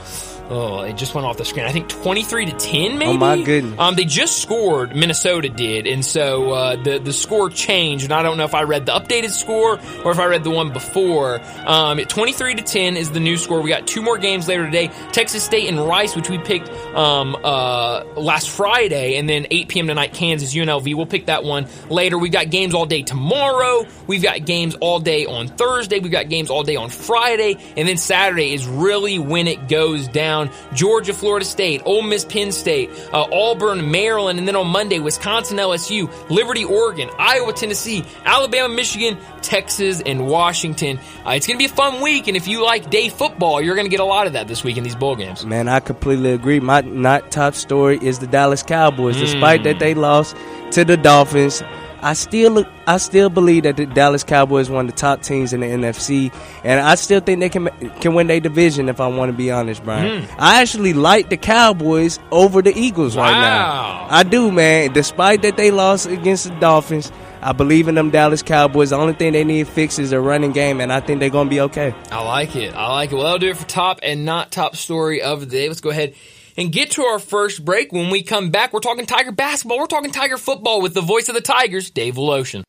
[0.54, 1.64] Oh, it just went off the screen.
[1.64, 3.12] I think twenty three to ten, maybe.
[3.12, 3.78] Oh my goodness!
[3.78, 4.94] Um, they just scored.
[4.94, 8.04] Minnesota did, and so uh, the the score changed.
[8.04, 10.50] And I don't know if I read the updated score or if I read the
[10.50, 11.40] one before.
[11.64, 13.62] Um, twenty three to ten is the new score.
[13.62, 17.34] We got two more games later today: Texas State and Rice, which we picked um,
[17.42, 19.86] uh, last Friday, and then eight p.m.
[19.86, 20.94] tonight, Kansas UNLV.
[20.94, 22.18] We'll pick that one later.
[22.18, 23.86] We've got games all day tomorrow.
[24.06, 25.98] We've got games all day on Thursday.
[25.98, 30.08] We've got games all day on Friday, and then Saturday is really when it goes
[30.08, 30.41] down.
[30.72, 35.58] Georgia, Florida State, Ole Miss, Penn State, uh, Auburn, Maryland, and then on Monday, Wisconsin,
[35.58, 40.98] LSU, Liberty, Oregon, Iowa, Tennessee, Alabama, Michigan, Texas, and Washington.
[41.26, 43.74] Uh, it's going to be a fun week, and if you like day football, you're
[43.74, 45.44] going to get a lot of that this week in these bowl games.
[45.44, 46.60] Man, I completely agree.
[46.60, 49.16] My not top story is the Dallas Cowboys.
[49.16, 49.20] Mm.
[49.20, 50.36] Despite that they lost
[50.72, 51.62] to the Dolphins,
[52.02, 55.60] I still I still believe that the Dallas Cowboys one of the top teams in
[55.60, 56.34] the NFC,
[56.64, 57.68] and I still think they can
[58.00, 58.88] can win their division.
[58.88, 60.34] If I want to be honest, Brian, mm.
[60.36, 63.22] I actually like the Cowboys over the Eagles wow.
[63.22, 64.06] right now.
[64.10, 64.92] I do, man.
[64.92, 68.90] Despite that they lost against the Dolphins, I believe in them Dallas Cowboys.
[68.90, 71.30] The only thing they need to fix is a running game, and I think they're
[71.30, 71.94] going to be okay.
[72.10, 72.74] I like it.
[72.74, 73.14] I like it.
[73.14, 75.68] Well, that'll do it for top and not top story of the day.
[75.68, 76.14] Let's go ahead
[76.56, 77.92] and get to our first break.
[77.92, 79.78] When we come back, we're talking Tiger basketball.
[79.78, 82.62] We're talking Tiger football with the voice of the Tigers, Dave Woloshin.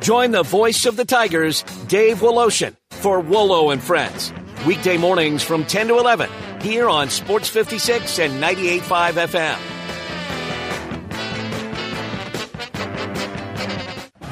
[0.00, 4.32] Join the voice of the Tigers, Dave Woloshin, for Wolo and Friends.
[4.66, 6.28] Weekday mornings from 10 to 11
[6.60, 9.79] here on Sports 56 and 98.5 FM.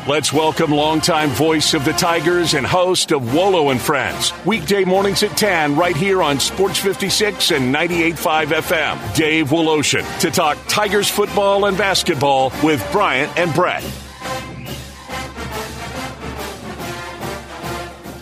[0.08, 4.32] Let's welcome longtime voice of the Tigers and host of Wolo and Friends.
[4.46, 9.14] Weekday mornings at 10 right here on Sports 56 and 98.5 FM.
[9.14, 13.82] Dave Woloshin to talk Tigers football and basketball with Bryant and Brett.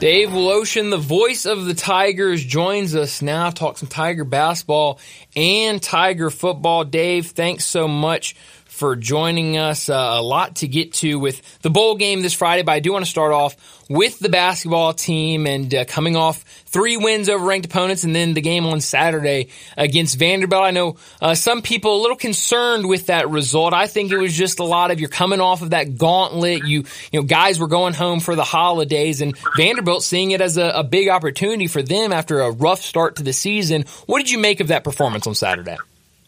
[0.01, 3.51] Dave Woloshin, the voice of the Tigers, joins us now.
[3.51, 4.99] Talk some Tiger basketball
[5.37, 6.85] and Tiger football.
[6.85, 8.35] Dave, thanks so much
[8.77, 9.89] for joining us.
[9.89, 12.93] Uh, a lot to get to with the bowl game this Friday, but I do
[12.93, 13.57] want to start off
[13.89, 18.35] with the basketball team and uh, coming off three wins over ranked opponents and then
[18.35, 20.63] the game on Saturday against Vanderbilt.
[20.63, 23.73] I know uh, some people a little concerned with that result.
[23.73, 26.67] I think it was just a lot of you're coming off of that gauntlet.
[26.67, 30.59] You, you know, guys were going home for the holidays and Vanderbilt seeing it as
[30.59, 33.87] a, a big opportunity for them after a rough start to the season.
[34.05, 35.77] What did you make of that performance on Saturday?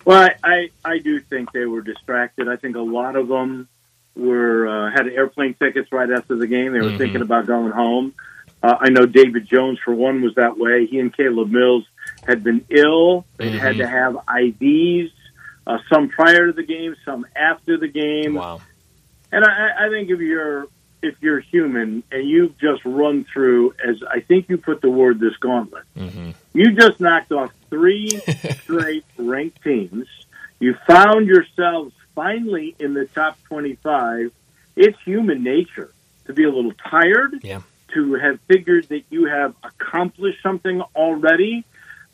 [0.09, 2.49] Well, I, I, I do think they were distracted.
[2.49, 3.69] I think a lot of them
[4.17, 6.73] were uh, had airplane tickets right after the game.
[6.73, 6.97] They were mm-hmm.
[6.97, 8.15] thinking about going home.
[8.63, 10.87] Uh, I know David Jones, for one, was that way.
[10.87, 11.85] He and Caleb Mills
[12.27, 13.27] had been ill.
[13.37, 13.59] They mm-hmm.
[13.59, 15.13] had to have IVs,
[15.67, 18.37] uh, some prior to the game, some after the game.
[18.37, 18.63] Wow.
[19.31, 20.69] And I, I think if you're
[21.03, 25.21] if you're human and you've just run through, as I think you put the word,
[25.21, 26.31] this gauntlet, mm-hmm.
[26.59, 28.09] You just knocked off three
[28.63, 30.07] straight ranked teams.
[30.59, 34.33] You found yourselves finally in the top 25.
[34.77, 35.93] It's human nature
[36.27, 37.63] to be a little tired, yeah.
[37.95, 41.65] to have figured that you have accomplished something already.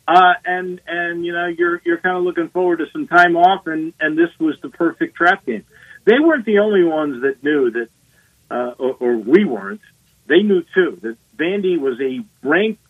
[0.07, 3.67] Uh, and and you know you're you're kind of looking forward to some time off,
[3.67, 5.65] and and this was the perfect trap game.
[6.05, 7.89] They weren't the only ones that knew that
[8.51, 9.81] uh, or, or we weren't,
[10.27, 12.83] they knew too that Vandy was a ranked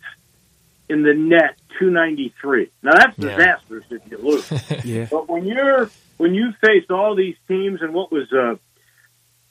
[0.88, 2.70] in the net 293.
[2.82, 3.36] Now that's yeah.
[3.36, 4.50] disastrous if you lose.
[4.84, 5.06] yeah.
[5.10, 8.56] But when you're when you faced all these teams and what was uh,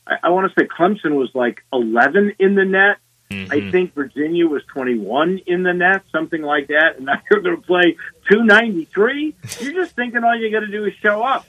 [0.08, 2.98] I, I want to say Clemson was like 11 in the net.
[3.30, 3.52] Mm-hmm.
[3.52, 6.98] I think Virginia was 21 in the net, something like that.
[6.98, 7.98] And now you're going to play
[8.30, 9.36] 293.
[9.60, 11.48] You're just thinking all you got to do is show up.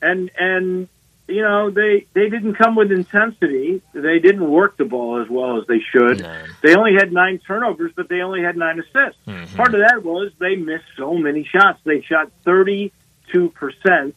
[0.00, 0.88] And and
[1.26, 3.82] you know, they they didn't come with intensity.
[3.92, 6.20] They didn't work the ball as well as they should.
[6.20, 6.42] No.
[6.62, 9.20] They only had nine turnovers, but they only had nine assists.
[9.26, 9.56] Mm-hmm.
[9.56, 11.80] Part of that was they missed so many shots.
[11.84, 12.92] They shot thirty
[13.32, 14.14] two percent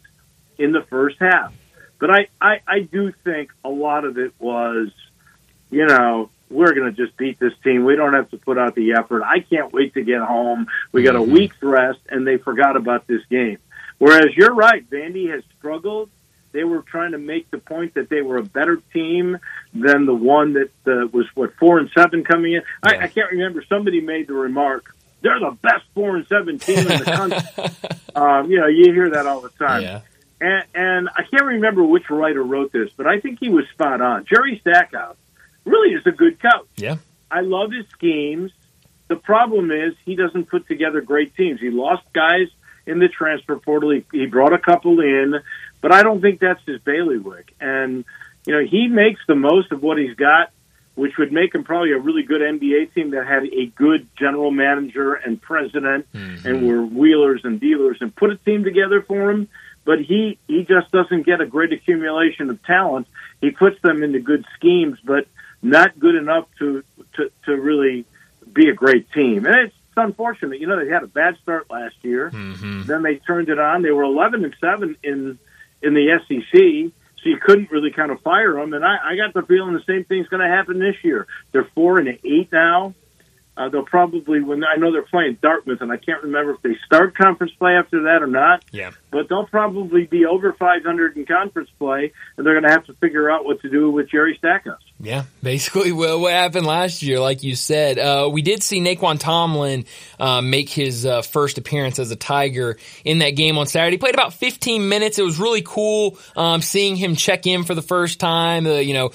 [0.58, 1.54] in the first half.
[2.00, 4.90] But I, I I do think a lot of it was,
[5.72, 7.86] you know, we're going to just beat this team.
[7.86, 9.24] We don't have to put out the effort.
[9.24, 10.68] I can't wait to get home.
[10.92, 11.32] We got mm-hmm.
[11.32, 13.60] a week's rest, and they forgot about this game.
[13.98, 16.10] Whereas you're right, Vandy has struggled
[16.58, 19.38] they were trying to make the point that they were a better team
[19.76, 22.64] than the one that uh, was what four and seven coming in.
[22.84, 23.00] Yeah.
[23.00, 23.64] I, I can't remember.
[23.70, 24.96] Somebody made the remark.
[25.22, 28.00] They're the best four and seven team in the country.
[28.16, 29.84] um, you know, you hear that all the time.
[29.84, 30.02] Yeah.
[30.42, 34.02] And, and I can't remember which writer wrote this, but I think he was spot
[34.02, 34.26] on.
[34.26, 35.18] Jerry Stackhouse
[35.64, 36.68] really is a good coach.
[36.76, 36.96] Yeah.
[37.30, 38.52] I love his schemes.
[39.10, 41.60] The problem is he doesn't put together great teams.
[41.60, 42.48] He lost guys
[42.88, 43.92] in the transfer portal.
[43.92, 45.36] He, he brought a couple in,
[45.82, 47.54] but I don't think that's his bailiwick.
[47.60, 48.06] And
[48.46, 50.52] you know, he makes the most of what he's got.
[50.96, 54.50] which would make him probably a really good NBA team that had a good general
[54.50, 56.48] manager and president Mm-hmm.
[56.48, 59.48] and were wheelers and dealers and put a team together for him.
[59.86, 63.06] But he, he just doesn't get a great accumulation of talent.
[63.42, 65.28] He puts them into good schemes, but
[65.62, 66.84] not good enough to,
[67.16, 68.06] to, to really
[68.52, 69.46] be a great team.
[69.46, 70.60] And it's unfortunate.
[70.60, 72.32] You know, they had a bad start last year.
[72.32, 72.84] Mm-hmm.
[72.84, 73.82] Then they turned it on.
[73.84, 75.38] They were 11 and 7 in,
[75.82, 76.94] in the SEC.
[77.24, 78.74] So you couldn't really kind of fire them.
[78.74, 81.28] And I, I got the feeling the same thing's going to happen this year.
[81.52, 82.94] They're four and eight now.
[83.58, 86.78] Uh, they'll probably when I know they're playing Dartmouth, and I can't remember if they
[86.86, 88.64] start conference play after that or not.
[88.72, 88.92] Yeah.
[89.10, 92.94] But they'll probably be over 500 in conference play, and they're going to have to
[92.94, 94.84] figure out what to do with Jerry Stackhouse.
[95.00, 98.00] Yeah, basically what, what happened last year, like you said.
[98.00, 99.86] Uh, we did see Nae'Qwan Tomlin
[100.20, 103.96] uh, make his uh, first appearance as a Tiger in that game on Saturday.
[103.96, 105.20] He played about 15 minutes.
[105.20, 108.66] It was really cool um, seeing him check in for the first time.
[108.66, 109.12] Uh, you know,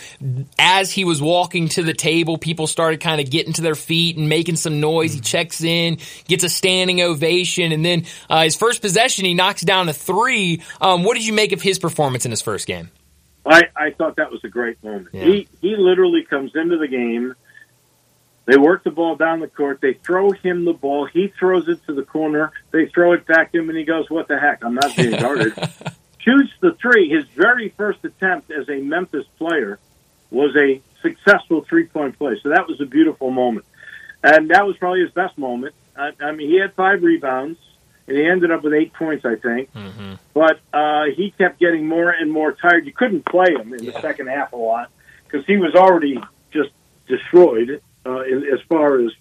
[0.59, 4.17] as he was walking to the table, people started kind of getting to their feet
[4.17, 5.13] and making some noise.
[5.13, 9.63] He checks in, gets a standing ovation, and then uh, his first possession, he knocks
[9.63, 10.63] down a three.
[10.81, 12.91] Um, what did you make of his performance in his first game?
[13.45, 15.09] I, I thought that was a great moment.
[15.13, 15.25] Yeah.
[15.25, 17.35] He he literally comes into the game.
[18.45, 19.81] They work the ball down the court.
[19.81, 21.07] They throw him the ball.
[21.07, 22.53] He throws it to the corner.
[22.73, 24.65] They throw it back to him, and he goes, "What the heck?
[24.65, 25.55] I'm not being guarded."
[26.19, 27.09] Shoots the three.
[27.09, 29.79] His very first attempt as a Memphis player
[30.31, 32.39] was a successful three point play.
[32.43, 33.67] So that was a beautiful moment,
[34.23, 35.75] and that was probably his best moment.
[35.97, 37.59] I, I mean, he had five rebounds,
[38.09, 40.15] and he ended up with eight points, I think Mm-hmm.
[40.35, 42.87] but uh, he kept getting more and more tired.
[42.87, 44.91] You couldn't play him in the second half a lot
[45.25, 46.21] because he was already
[46.53, 46.71] just
[47.07, 49.13] destroyed uh, in, as far as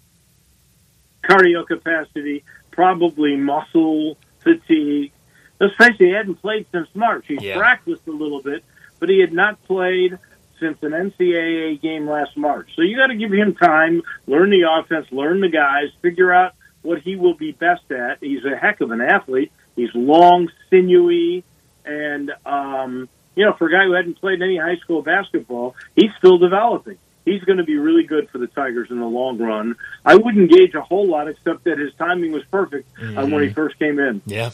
[1.24, 5.12] cardio capacity, probably muscle fatigue.
[5.60, 7.26] Let's face it, he hadn't played since March.
[7.28, 7.58] He Yeah.
[7.58, 8.64] practiced a little bit,
[9.00, 10.18] but he had not played
[10.60, 12.70] since an NCAA game last March.
[12.76, 16.54] So you got to give him time, learn the offense, learn the guys, figure out
[16.82, 18.18] what he will be best at.
[18.22, 19.52] He's a heck of an athlete.
[19.76, 21.44] He's long, sinewy,
[21.86, 26.12] and um, you know, for a guy who hadn't played any high school basketball, he's
[26.18, 26.98] still developing.
[27.24, 29.76] He's going to be really good for the Tigers in the long run.
[30.04, 33.50] I wouldn't gauge a whole lot, except that his timing was perfect uh, when he
[33.54, 34.22] first came in.
[34.26, 34.52] Yeah.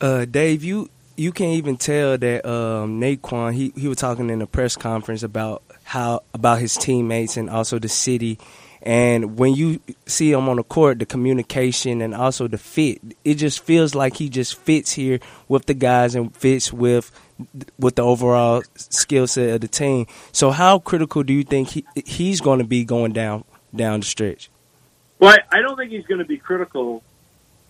[0.00, 4.40] Uh, Dave, you you can't even tell that um, Nae'Qwan he he was talking in
[4.40, 8.38] a press conference about how about his teammates and also the city.
[8.82, 13.34] And when you see him on the court, the communication and also the fit, it
[13.34, 17.10] just feels like he just fits here with the guys and fits with
[17.78, 20.06] with the overall skill set of the team.
[20.32, 24.06] So, how critical do you think he he's going to be going down down the
[24.06, 24.50] stretch?
[25.18, 27.02] Well, I, I don't think he's going to be critical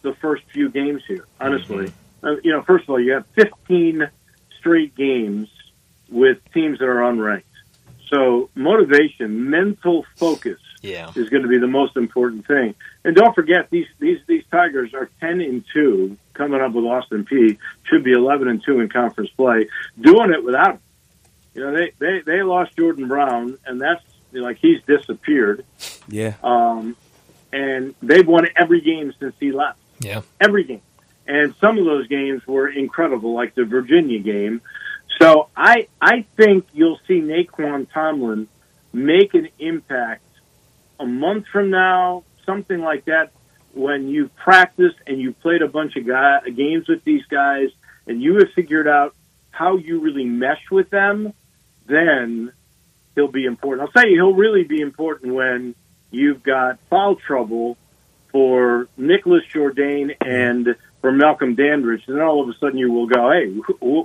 [0.02, 1.92] the first few games here, honestly.
[2.22, 4.08] Uh, you know, first of all, you have 15
[4.58, 5.48] straight games
[6.08, 7.42] with teams that are unranked.
[8.08, 11.10] So motivation, mental focus Yeah.
[11.14, 12.74] is going to be the most important thing.
[13.04, 17.24] And don't forget, these these these Tigers are 10 and two coming up with Austin
[17.24, 19.68] Peay Should be 11 and two in conference play.
[20.00, 20.80] Doing it without him.
[21.54, 25.64] You know, they they they lost Jordan Brown, and that's like he's disappeared.
[26.08, 26.96] Yeah, Um,
[27.52, 29.78] and they've won every game since he left.
[30.00, 30.22] Yeah.
[30.40, 30.82] Every game.
[31.26, 34.62] And some of those games were incredible, like the Virginia game.
[35.20, 38.48] So I I think you'll see Nae'Qwan Tomlin
[38.92, 40.22] make an impact
[41.00, 43.32] a month from now, something like that,
[43.72, 47.68] when you've practiced and you've played a bunch of guy, games with these guys
[48.06, 49.14] and you have figured out
[49.50, 51.32] how you really mesh with them,
[51.86, 52.52] then
[53.14, 53.86] he'll be important.
[53.86, 55.74] I'll tell you, he'll really be important when
[56.10, 57.76] you've got foul trouble
[58.32, 63.06] for Nicholas Jourdain and for Malcolm Dandridge, and then all of a sudden you will
[63.06, 63.46] go, "Hey,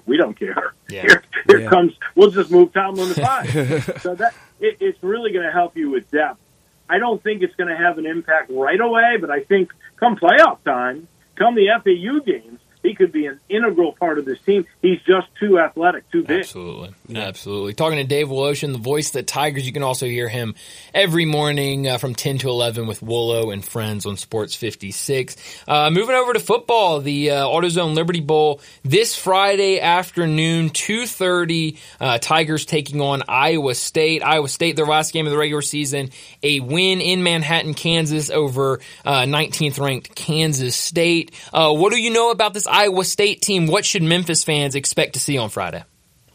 [0.06, 0.74] we don't care.
[0.90, 1.02] Yeah.
[1.02, 1.70] Here, here Yeah.
[1.70, 1.94] comes.
[2.16, 4.02] We'll just move Tomlin to five.
[4.02, 6.40] so that it, it's really going to help you with depth.
[6.90, 10.18] I don't think it's going to have an impact right away, but I think come
[10.18, 12.55] playoff time, come the FAU games,
[12.86, 14.66] he could be an integral part of this team.
[14.82, 16.42] He's just too athletic, too big.
[16.42, 16.94] Absolutely.
[17.16, 17.74] Absolutely.
[17.74, 19.66] Talking to Dave Woloshin, the voice that Tigers.
[19.66, 20.56] You can also hear him
[20.94, 25.36] every morning uh, from 10 to 11 with Wolo and friends on Sports 56.
[25.68, 32.20] Uh, moving over to football, the uh, AutoZone Liberty Bowl this Friday afternoon, 2.30, uh,
[32.20, 34.24] Tigers taking on Iowa State.
[34.24, 36.12] Iowa State, their last game of the regular season,
[36.44, 41.32] a win in Manhattan, Kansas over uh, 19th ranked Kansas State.
[41.52, 43.68] Uh, what do you know about this Iowa State team?
[43.68, 45.84] What should Memphis fans expect to see on Friday?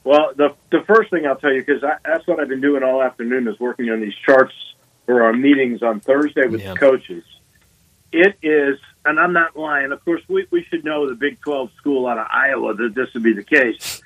[0.04, 3.02] Well, the the first thing I'll tell you because that's what I've been doing all
[3.02, 4.54] afternoon is working on these charts
[5.04, 6.72] for our meetings on Thursday with Yeah.
[6.72, 7.24] the coaches.
[8.12, 9.92] It is, and I'm not lying.
[9.92, 13.12] Of course, we we should know the Big 12 school out of Iowa that this
[13.14, 14.00] would be the case.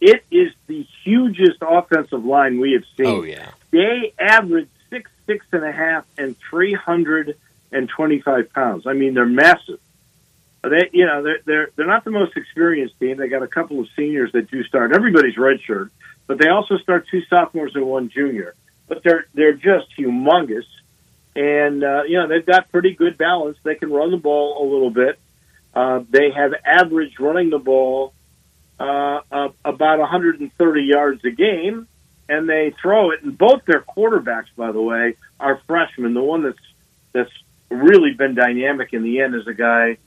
[0.00, 3.06] it is the hugest offensive line we have seen.
[3.06, 7.36] Oh yeah, they average six, six and a half, and three hundred
[7.72, 8.86] and twenty-five pounds.
[8.86, 9.80] I mean, they're massive.
[10.62, 13.16] They, you know, they're they're they're not the most experienced team.
[13.16, 14.92] They got a couple of seniors that do start.
[14.92, 15.90] Everybody's redshirt,
[16.26, 18.54] but they also start two sophomores and one junior.
[18.88, 20.66] But they're they're just humongous,
[21.36, 23.56] and uh, you know they've got pretty good balance.
[23.62, 25.18] They can run the ball a little bit.
[25.74, 28.12] Uh, they have averaged running the ball
[28.80, 31.86] uh, uh, about 130 yards a game,
[32.28, 33.22] and they throw it.
[33.22, 36.14] And both their quarterbacks, by the way, are freshmen.
[36.14, 36.58] The one that's
[37.12, 37.30] that's
[37.70, 39.98] really been dynamic in the end is a guy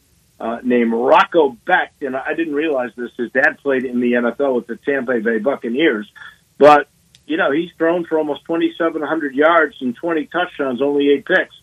[0.42, 3.12] uh, named Rocco Becht, and I didn't realize this.
[3.16, 6.12] His dad played in the NFL with the Tampa Bay Buccaneers,
[6.58, 6.88] but
[7.28, 11.54] you know he's thrown for almost 2,700 yards and 20 touchdowns, only eight picks.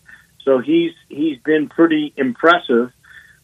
[0.45, 2.93] So he's he's been pretty impressive.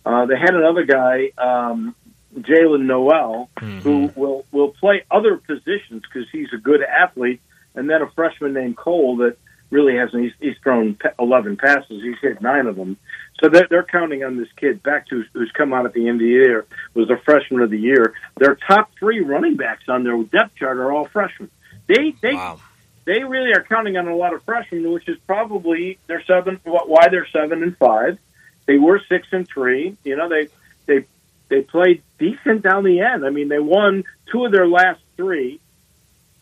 [0.06, 1.96] Uh, they had another guy, um,
[2.34, 3.80] Jaylin Noel, mm-hmm.
[3.80, 7.42] who will will play other positions because he's a good athlete,
[7.76, 9.38] and then a freshman named Cole that
[9.70, 10.24] really hasn't.
[10.24, 12.02] He's, he's thrown 11 passes.
[12.04, 12.98] He's hit nine of them.
[13.42, 16.22] So they're, they're counting on this kid back to who's come out at the end
[16.22, 18.14] of the year was a freshman of the year.
[18.38, 21.50] Their top three running backs on their depth chart are all freshmen.
[21.88, 22.60] They they wow.
[23.06, 26.60] they really are counting on a lot of freshmen, which is probably their seven.
[26.64, 28.18] Why they're seven and five.
[28.66, 29.98] They were six and three.
[30.04, 30.48] You know they
[30.86, 31.06] they
[31.50, 33.26] they played decent down the end.
[33.26, 35.60] I mean they won two of their last three,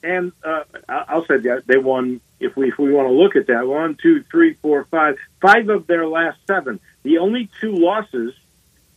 [0.01, 3.47] and uh, I'll say that they won if we if we want to look at
[3.47, 6.79] that, one, two, three, four, five, five of their last seven.
[7.03, 8.33] The only two losses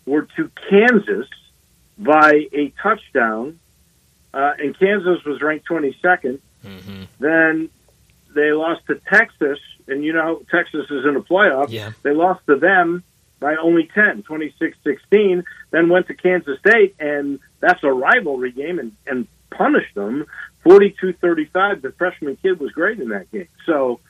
[0.04, 1.28] were to Kansas
[1.98, 3.58] by a touchdown,
[4.34, 6.40] uh, and Kansas was ranked 22nd.
[6.64, 7.02] Mm-hmm.
[7.18, 7.70] Then
[8.34, 11.70] they lost to Texas, and you know Texas is in the playoff.
[11.70, 11.92] Yeah.
[12.02, 13.02] They lost to them
[13.38, 15.44] by only 10, 26-16.
[15.70, 20.26] Then went to Kansas State, and that's a rivalry game, and, and punished them
[20.66, 21.82] 42-35.
[21.82, 23.48] The freshman kid was great in that game.
[23.66, 24.00] So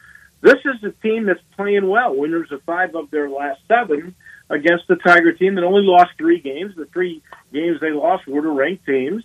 [0.41, 2.17] this is a team that's playing well.
[2.17, 4.15] Winners of five of their last seven
[4.49, 6.75] against the Tiger team that only lost three games.
[6.77, 9.25] The three games they lost were to ranked teams.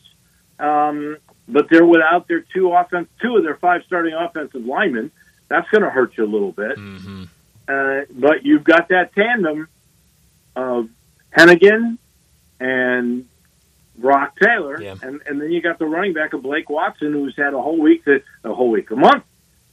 [0.59, 1.17] Um,
[1.47, 5.11] but they're without their two offense, two of their five starting offensive linemen.
[5.47, 6.77] That's going to hurt you a little bit.
[6.77, 7.23] Mm-hmm.
[7.67, 9.67] Uh, but you've got that tandem
[10.55, 10.89] of
[11.37, 11.97] Henigan
[12.59, 13.27] and
[13.97, 14.95] Brock Taylor, yeah.
[15.01, 17.79] and and then you got the running back of Blake Watson, who's had a whole
[17.79, 19.23] week to a whole week, a month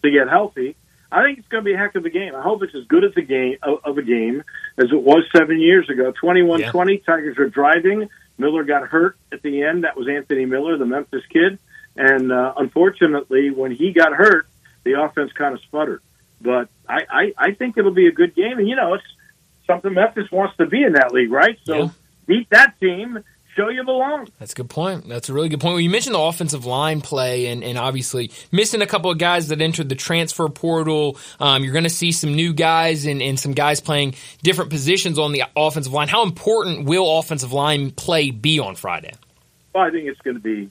[0.03, 0.77] to get healthy.
[1.11, 2.35] I think it's going to be a heck of a game.
[2.35, 4.43] I hope it's as good as a game of, a game
[4.77, 6.12] as it was seven years ago.
[6.23, 6.97] 21-20, yeah.
[7.07, 8.11] Tigers are driving.
[8.37, 9.85] Miller got hurt at the end.
[9.85, 11.59] That was Anthony Miller, the Memphis kid,
[11.97, 14.47] and uh, unfortunately, when he got hurt,
[14.85, 16.03] the offense kind of sputtered.
[16.41, 19.05] But I, I I think it'll be a good game, and you know it's
[19.66, 21.59] something Memphis wants to be in that league, right?
[21.64, 21.89] So yeah.
[22.27, 23.25] beat that team
[23.59, 24.29] show you belong.
[24.39, 25.09] That's a good point.
[25.09, 25.73] That's a really good point.
[25.73, 29.49] Well, you mentioned the offensive line play and, and obviously missing a couple of guys
[29.49, 31.19] that entered the transfer portal.
[31.41, 35.19] Um, you're going to see some new guys and, and some guys playing different positions
[35.19, 36.09] on the offensive line.
[36.09, 39.13] How important will offensive line play be on Friday?
[39.75, 40.71] Well, I think it's going to be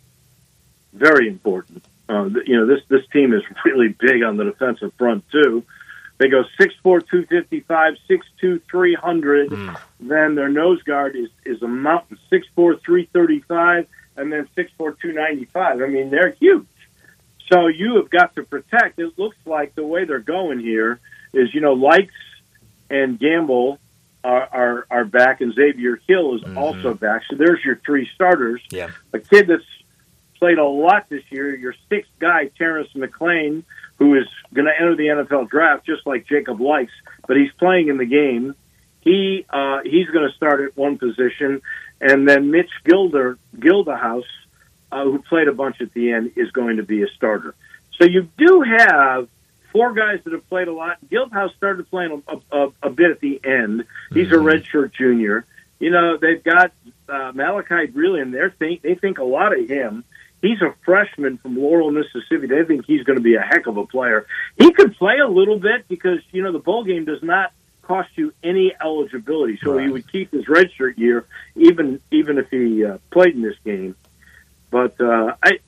[0.93, 1.83] very important.
[2.09, 5.63] Uh, you know, this this team is really big on the defensive front too.
[6.17, 9.49] They go 6'4", 255, 6'2", 300.
[9.49, 9.79] Mm.
[9.99, 15.81] Then their nose guard is, is a mountain, 6'4", 335, and then 6'4", 295.
[15.81, 16.65] I mean, they're huge.
[17.51, 18.99] So you have got to protect.
[18.99, 20.99] It looks like the way they're going here
[21.33, 22.09] is, you know, Lykes
[22.89, 23.79] and Gamble
[24.23, 26.57] are, are, are back, and Xavier Hill is mm-hmm.
[26.57, 27.23] also back.
[27.29, 28.61] So there's your three starters.
[28.71, 28.89] Yeah.
[29.13, 29.63] A kid that's
[30.39, 33.63] played a lot this year, your sixth guy, Terrence McClain–
[33.97, 36.89] who is going to enter the NFL draft just like Jacob Lykes,
[37.27, 38.55] but he's playing in the game.
[39.01, 41.61] He uh, he's going to start at one position,
[42.01, 44.23] and then Mitch Gilder Gilderhouse,
[44.91, 47.55] uh, who played a bunch at the end, is going to be a starter.
[47.99, 49.27] So you do have
[49.71, 50.97] four guys that have played a lot.
[51.09, 53.85] Gildahouse started playing a, a, a bit at the end.
[54.11, 54.47] He's mm-hmm.
[54.47, 55.45] a redshirt junior.
[55.79, 56.73] You know they've got
[57.07, 58.33] uh, Malachi Breland.
[58.33, 60.03] They think they think a lot of him
[60.41, 62.47] He's a freshman from Laurel, Mississippi.
[62.47, 64.27] They think he's going to be a heck of a player.
[64.57, 68.09] He could play a little bit because you know the bowl game does not cost
[68.15, 69.85] you any eligibility, so right.
[69.85, 71.25] he would keep his redshirt year
[71.55, 73.95] even even if he uh, played in this game.
[74.69, 75.59] But uh, I,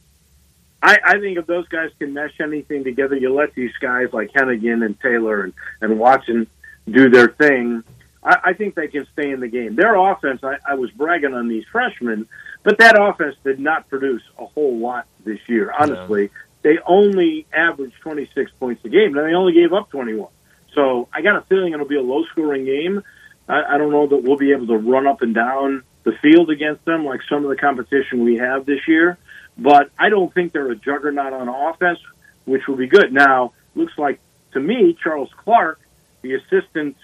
[0.83, 4.31] I I think if those guys can mesh anything together, you let these guys like
[4.33, 6.47] Henigan and Taylor and, and Watson
[6.87, 7.83] do their thing.
[8.23, 9.75] I, I think they can stay in the game.
[9.75, 12.27] Their offense, I, I was bragging on these freshmen
[12.63, 15.71] but that offense did not produce a whole lot this year.
[15.77, 16.29] Honestly,
[16.61, 20.29] they only averaged 26 points a game, and they only gave up 21.
[20.73, 23.01] So I got a feeling it'll be a low scoring game.
[23.47, 26.49] I, I don't know that we'll be able to run up and down the field
[26.49, 29.17] against them like some of the competition we have this year.
[29.57, 31.99] but I don't think they're a juggernaut on offense,
[32.45, 33.11] which will be good.
[33.11, 34.19] Now, looks like
[34.53, 35.79] to me, Charles Clark,
[36.21, 36.97] the assistant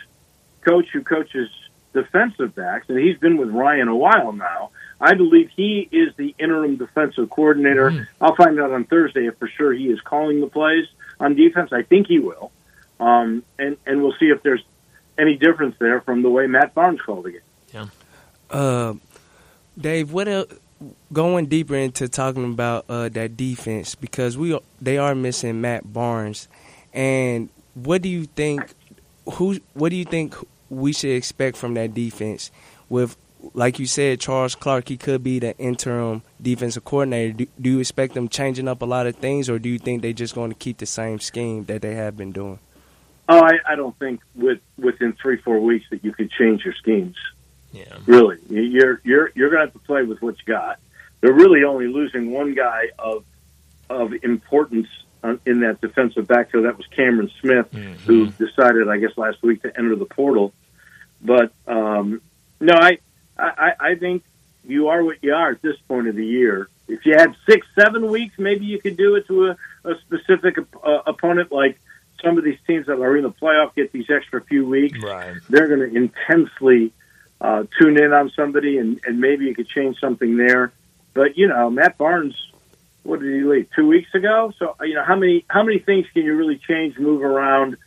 [0.62, 1.50] coach who coaches
[1.94, 4.72] defensive backs, and he's been with Ryan a while now.
[5.00, 7.92] I believe he is the interim defensive coordinator.
[7.92, 8.08] Mm.
[8.22, 10.86] I'll find out on Thursday if for sure he is calling the plays
[11.20, 11.72] on defense.
[11.74, 12.52] I think he will,
[13.00, 14.64] um, and and we'll see if there's
[15.18, 17.42] any difference there from the way Matt Barnes called the game.
[17.74, 17.88] Yeah.
[18.50, 18.94] Uh,
[19.78, 20.54] Dave, what else?
[21.12, 26.48] Going deeper into talking about uh, that defense because we they are missing Matt Barnes,
[26.94, 28.74] and what do you think?
[29.34, 29.60] Who?
[29.74, 30.36] What do you think
[30.70, 32.52] we should expect from that defense?
[32.90, 33.18] With
[33.54, 37.34] like you said, Charles Clark, he could be the interim defensive coordinator.
[37.34, 40.02] Do, do, you expect them changing up a lot of things, or do you think
[40.02, 42.60] they're just going to keep the same scheme that they have been doing?
[43.28, 46.76] Oh, I, I don't think with within three four weeks that you could change your
[46.76, 47.16] schemes.
[47.72, 50.80] Yeah, really, you're you're you're going to have to play with what you got.
[51.22, 53.26] They're really only losing one guy of
[53.90, 54.88] of importance
[55.46, 56.66] in that defensive backfield.
[56.66, 57.94] That was Cameron Smith, mm-hmm.
[58.06, 60.54] who decided, I guess, last week to enter the portal.
[61.22, 62.22] But um,
[62.60, 63.00] no, I,
[63.38, 64.24] I I think
[64.64, 66.70] you are what you are at this point of the year.
[66.88, 70.58] If you had six, seven weeks, maybe you could do it to a, a specific
[70.84, 71.80] uh, opponent like
[72.24, 75.00] some of these teams that are in the playoff get these extra few weeks.
[75.02, 75.36] Right.
[75.50, 76.94] They're going to intensely
[77.42, 80.72] uh, tune in on somebody, and, and maybe you could change something there.
[81.14, 82.36] But you know, Matt Barnes,
[83.04, 84.54] what did he leave two weeks ago?
[84.58, 87.78] So you know, how many how many things can you really change, move around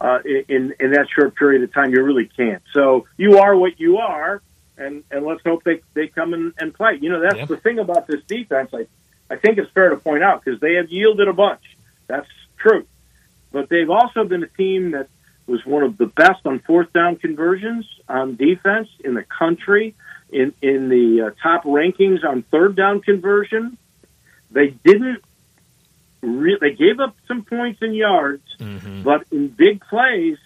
[0.00, 1.92] uh, in in that short period of time?
[1.92, 2.62] You really can't.
[2.72, 4.42] So you are what you are,
[4.78, 6.98] and and let's hope they they come in and play.
[7.00, 7.44] You know, that's yeah.
[7.46, 8.70] the thing about this defense.
[8.72, 8.86] I
[9.30, 11.62] I think it's fair to point out because they have yielded a bunch.
[12.06, 12.86] That's true
[13.52, 15.08] but they've also been a team that
[15.46, 19.94] was one of the best on fourth down conversions on defense in the country,
[20.30, 23.78] in in the uh, top rankings on third down conversion.
[24.50, 25.24] They didn't.
[26.20, 29.02] Re- they gave up some points in yards, mm-hmm.
[29.02, 30.36] but in big plays,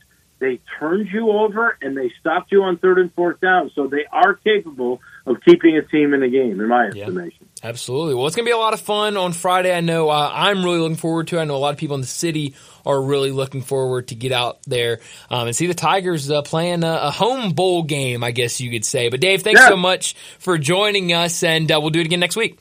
[0.43, 3.71] they turned you over and they stopped you on third and fourth down.
[3.77, 7.47] So they are capable of keeping a team in the game, in my yeah, estimation.
[7.63, 8.17] Absolutely.
[8.17, 9.73] Well, it's going to be a lot of fun on Friday.
[9.73, 11.39] I know uh, I'm really looking forward to.
[11.39, 11.43] It.
[11.43, 14.33] I know a lot of people in the city are really looking forward to get
[14.33, 14.99] out there
[15.31, 18.73] um, and see the Tigers uh, playing a, a, home bowl game, I guess you
[18.73, 19.11] could say.
[19.11, 19.69] But Dave, thanks yeah.
[19.69, 22.59] so much for joining us, and uh, we'll do it again next week.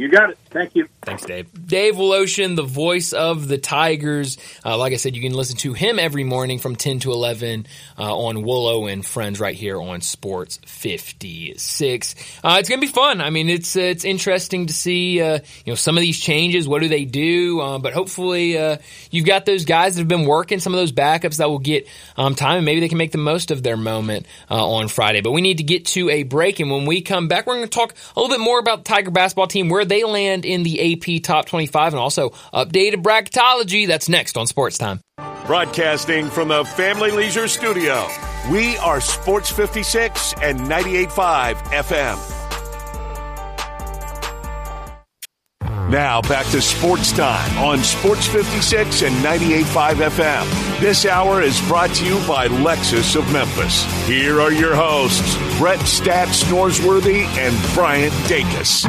[0.00, 0.38] You got it.
[0.48, 0.88] Thank you.
[1.02, 1.50] Thanks, Dave.
[1.66, 4.38] Dave Woloshin, the voice of the Tigers.
[4.64, 7.66] Uh, like I said, you can listen to him every morning from 10 to 11
[7.98, 12.14] uh, on Wolo and Friends right here on Sports 56.
[12.42, 13.20] Uh, it's going to be fun.
[13.20, 16.66] I mean, it's it's interesting to see uh, you know some of these changes.
[16.66, 17.60] What do they do?
[17.60, 18.78] Uh, but hopefully, uh,
[19.10, 21.86] you've got those guys that have been working, some of those backups that will get
[22.16, 25.20] um, time, and maybe they can make the most of their moment on Friday.
[25.20, 27.68] But we need to get to a break, and when we come back, we're going
[27.68, 30.62] to talk a little bit more about the Tiger basketball team, where they land in
[30.62, 33.86] the AP Top 25 and also updated bracketology.
[33.86, 35.00] That's next on Sports Time.
[35.46, 38.06] Broadcasting from the Family Leisure Studio,
[38.50, 42.40] we are Sports 56 and 98.5 FM.
[45.90, 50.78] Now back to sports time on Sports 56 and 98.5 FM.
[50.78, 53.82] This hour is brought to you by Lexus of Memphis.
[54.06, 58.86] Here are your hosts, Brett Stats Norsworthy and Bryant Dacus.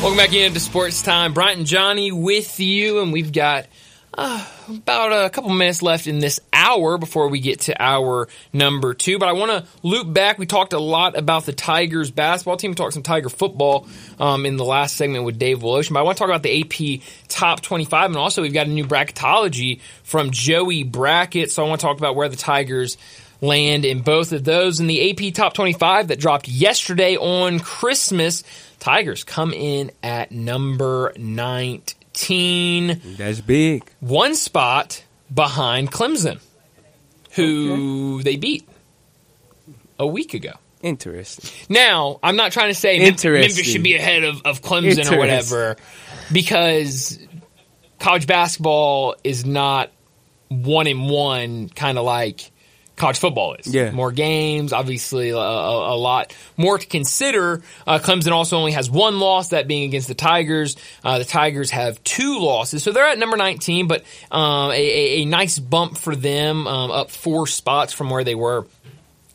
[0.00, 1.34] Welcome back into Sports Time.
[1.34, 3.66] Bryant and Johnny with you, and we've got
[4.14, 8.94] uh, about a couple minutes left in this hour before we get to our number
[8.94, 9.18] two.
[9.18, 10.38] But I want to loop back.
[10.38, 12.70] We talked a lot about the Tigers basketball team.
[12.70, 13.86] We talked some Tiger football
[14.18, 15.92] um, in the last segment with Dave Woloshin.
[15.92, 18.06] But I want to talk about the AP Top 25.
[18.06, 21.52] And also, we've got a new bracketology from Joey Brackett.
[21.52, 22.96] So I want to talk about where the Tigers
[23.42, 24.80] land in both of those.
[24.80, 28.44] In the AP Top 25 that dropped yesterday on Christmas,
[28.80, 33.00] Tigers come in at number 19.
[33.16, 33.84] That's big.
[34.00, 36.40] One spot behind Clemson,
[37.32, 38.22] who okay.
[38.24, 38.68] they beat
[39.98, 40.52] a week ago.
[40.82, 41.50] Interesting.
[41.68, 45.76] Now, I'm not trying to say Memphis should be ahead of, of Clemson or whatever,
[46.32, 47.18] because
[47.98, 49.92] college basketball is not
[50.48, 52.49] one in one, kind of like
[53.00, 53.66] college football is.
[53.66, 53.90] Yeah.
[53.90, 57.62] More games, obviously a, a, a lot more to consider.
[57.86, 60.76] Uh, Clemson also only has one loss, that being against the Tigers.
[61.02, 65.24] Uh, the Tigers have two losses, so they're at number 19, but um, a, a,
[65.24, 68.66] nice bump for them, um, up four spots from where they were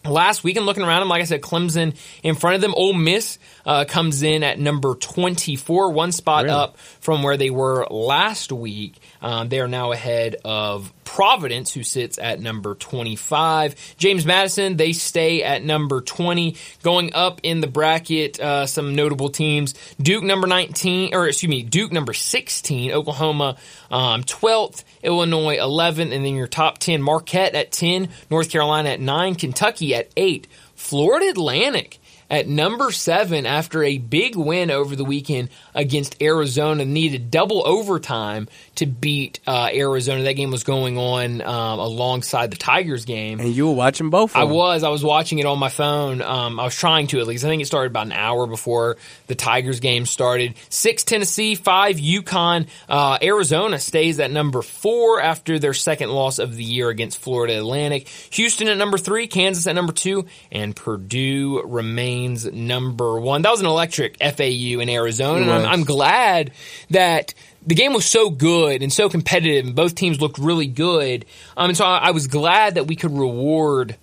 [0.06, 2.74] last week and looking around them, like I said, Clemson in front of them.
[2.76, 6.56] Ole Miss uh, comes in at number 24, one spot Really?
[6.56, 9.00] up from where they were last week.
[9.22, 13.96] Um, they are now ahead of Providence, who sits at number 25.
[13.98, 16.58] James Madison, they stay at number 20.
[16.84, 19.76] Going up in the bracket, uh, some notable teams.
[20.02, 23.56] Duke number 19, or excuse me, Duke number 16, Oklahoma
[23.90, 29.00] um, 12th, Illinois 11th, and then your top 10, Marquette at 10, North Carolina at
[29.00, 32.00] 9, Kentucky at 8, Florida Atlantic
[32.30, 36.86] at number seven after a big win over the weekend against Arizona.
[36.86, 40.24] Needed double overtime to beat uh, Arizona.
[40.24, 43.40] That game was going on um, alongside the Tigers game.
[43.40, 44.32] And you were watching both.
[44.32, 44.84] Of I was.
[44.84, 46.22] I was watching it on my phone.
[46.22, 47.46] Um, I was trying to at least.
[47.46, 48.98] I think it started about an hour before
[49.28, 50.56] the Tigers game started.
[50.70, 52.68] Six Tennessee, five UConn.
[52.90, 57.58] Uh, Arizona stays at number four after their second loss of the year against Florida
[57.58, 58.08] Atlantic.
[58.32, 63.42] Houston at number three, Kansas at number two, and Purdue remains number one.
[63.44, 65.66] That was an electric FAU in Arizona, and I'm.
[65.66, 66.52] I'm glad
[66.90, 67.34] that
[67.66, 71.26] the game was so good and so competitive, and both teams looked really good.
[71.58, 73.96] Um, and so I, I was glad that we could reward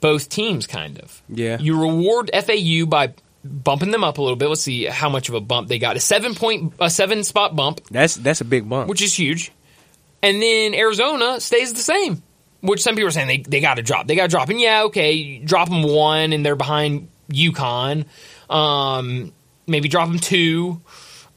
[0.00, 1.22] both teams, kind of.
[1.28, 1.58] Yeah.
[1.60, 4.48] You reward FAU by bumping them up a little bit.
[4.48, 5.96] Let's see how much of a bump they got.
[5.96, 8.88] A seven point, a seven spot bump, That's that's a big bump.
[8.88, 9.52] which is huge.
[10.22, 12.22] And then Arizona stays the same,
[12.62, 14.06] which some people are saying they, they got to drop.
[14.06, 14.48] They got to drop.
[14.48, 18.06] And yeah, okay, drop them one and they're behind UConn.
[18.48, 19.32] Um,
[19.66, 20.80] maybe drop them two.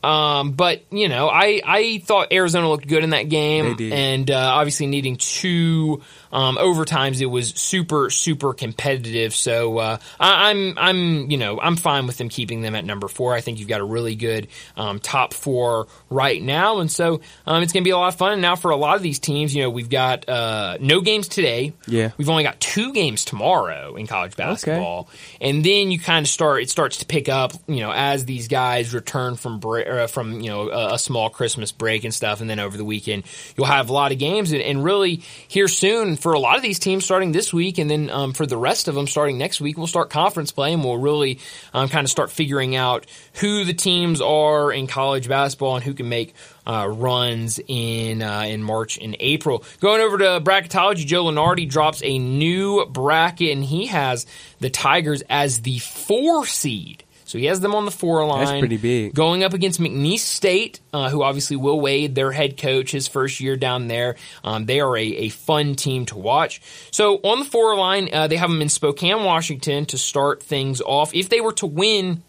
[0.03, 3.93] Um, but you know, I, I thought Arizona looked good in that game, They did.
[3.93, 6.03] and uh, obviously needing two
[6.35, 9.33] um, overtimes, it was super super competitive.
[9.33, 13.07] So uh, I, I'm I'm you know I'm fine with them keeping them at number
[13.07, 13.33] four.
[13.33, 17.63] I think you've got a really good um, top four right now, and so um,
[17.63, 18.33] it's going to be a lot of fun.
[18.33, 21.29] And now for a lot of these teams, you know, we've got uh, no games
[21.29, 21.71] today.
[21.87, 22.11] Yeah.
[22.17, 25.07] we've only got two games tomorrow in college basketball,
[25.39, 26.63] and then you kind of start.
[26.63, 30.49] It starts to pick up, you know, as these guys return from uh, from you
[30.49, 33.23] know a, a small Christmas break and stuff, and then over the weekend
[33.55, 36.63] you'll have a lot of games, and, and really here soon for a lot of
[36.63, 39.61] these teams starting this week, and then um, for the rest of them starting next
[39.61, 41.37] week, we'll start conference play, and we'll really
[41.71, 45.93] um, kind of start figuring out who the teams are in college basketball and who
[45.93, 46.33] can make
[46.65, 49.63] uh, runs in uh, in March and April.
[49.81, 54.25] Going over to bracketology, Joe Lunardi drops a new bracket, and he has
[54.59, 57.03] the Tigers as the four seed.
[57.25, 58.45] So he has them on the four line.
[58.45, 59.13] That's pretty big.
[59.13, 63.39] Going up against McNeese State, uh, who obviously Will Wade, their head coach, his first
[63.39, 64.15] year down there.
[64.43, 66.61] Um, they are a, a fun team to watch.
[66.91, 70.81] So on the four line, uh, they have them in Spokane, Washington to start things
[70.81, 71.13] off.
[71.15, 72.23] If they were to win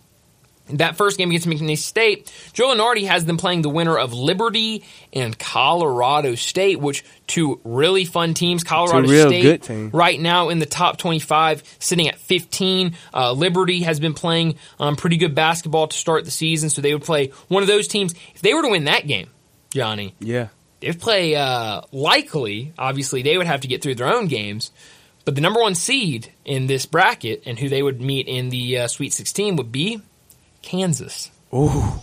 [0.71, 4.85] that first game against McNeese State, Joe Lunardi has them playing the winner of Liberty
[5.13, 8.65] and Colorado State, which two really fun teams.
[8.65, 9.91] Colorado State good team.
[9.93, 12.97] right now in the top 25, sitting at 15.
[13.15, 16.93] Uh, Liberty has been playing um, pretty good basketball to start the season, so they
[16.93, 18.15] would play one of those teams.
[18.35, 19.29] If they were to win that game,
[19.71, 20.49] Johnny, yeah.
[20.81, 22.73] they'd play uh, likely.
[22.77, 24.73] Obviously, they would have to get through their own games.
[25.25, 28.79] But the number one seed in this bracket and who they would meet in the
[28.79, 30.01] uh, Sweet 16 would be
[30.67, 31.31] Kansas.
[31.55, 32.03] Ooh.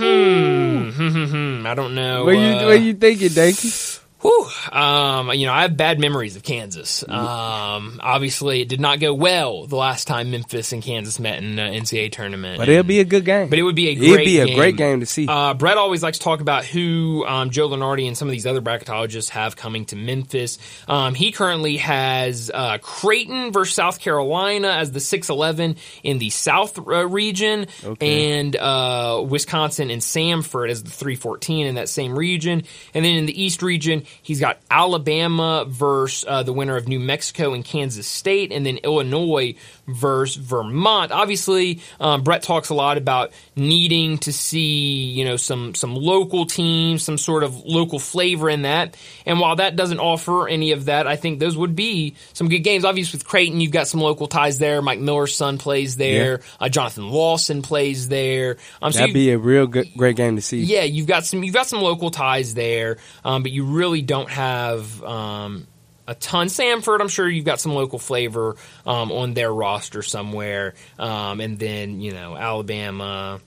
[0.00, 2.24] Hmm, I don't know.
[2.24, 3.87] What you uh, what you thinking, Danky?
[4.20, 4.48] Whew.
[4.72, 7.04] Um, you know, I have bad memories of Kansas.
[7.08, 11.56] Um, obviously, it did not go well the last time Memphis and Kansas met in
[11.58, 12.58] an NCAA tournament.
[12.58, 13.48] But it'll be a good game.
[13.48, 14.56] But it would be a It'd great be a game.
[14.56, 15.28] great game to see.
[15.28, 18.44] Uh, Brett always likes to talk about who um, Joe Lunardi and some of these
[18.46, 20.58] other bracketologists have coming to Memphis.
[20.88, 26.76] Um, he currently has uh, Creighton versus South Carolina as the 6-11 in the South
[26.78, 28.38] uh, region, Okay.
[28.40, 32.64] and uh, Wisconsin and Samford as the 314 in that same region.
[32.94, 37.00] And then in the East region, he's got Alabama versus uh, the winner of New
[37.00, 39.54] Mexico and Kansas State, and then Illinois
[39.88, 41.10] versus Vermont.
[41.12, 46.46] Obviously, um, Brett talks a lot about needing to see you know some some local
[46.46, 48.96] teams, some sort of local flavor in that.
[49.26, 52.60] And while that doesn't offer any of that, I think those would be some good
[52.60, 52.84] games.
[52.84, 54.80] Obviously, with Creighton, you've got some local ties there.
[54.82, 56.40] Mike Miller's son plays there.
[56.60, 58.56] Uh, Jonathan Lawson plays there.
[58.82, 60.60] Um, so That'd you- be a real good, great game to see.
[60.62, 64.30] yeah, you've got some you've got some local ties there, um, but you really don't
[64.30, 65.66] have um,
[66.08, 66.48] a ton.
[66.48, 68.56] Samford, I'm sure you've got some local flavor
[68.86, 73.40] um, on their roster somewhere, um, and then you know Alabama.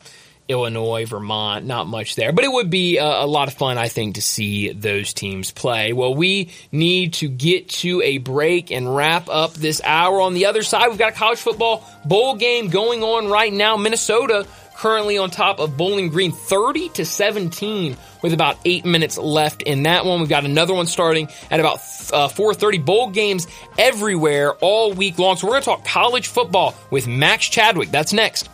[0.47, 3.87] Illinois, Vermont, not much there, but it would be a, a lot of fun, I
[3.87, 5.93] think, to see those teams play.
[5.93, 10.19] Well, we need to get to a break and wrap up this hour.
[10.19, 13.77] On the other side, we've got a college football bowl game going on right now.
[13.77, 14.45] Minnesota
[14.81, 19.83] currently on top of Bowling Green 30 to 17 with about eight minutes left in
[19.83, 20.19] that one.
[20.19, 21.75] We've got another one starting at about
[22.11, 22.83] uh, 4:30.
[22.83, 23.45] Bowl games
[23.77, 25.35] everywhere all week long.
[25.35, 27.91] So we're going to talk college football with Max Chadwick.
[27.91, 28.49] That's next.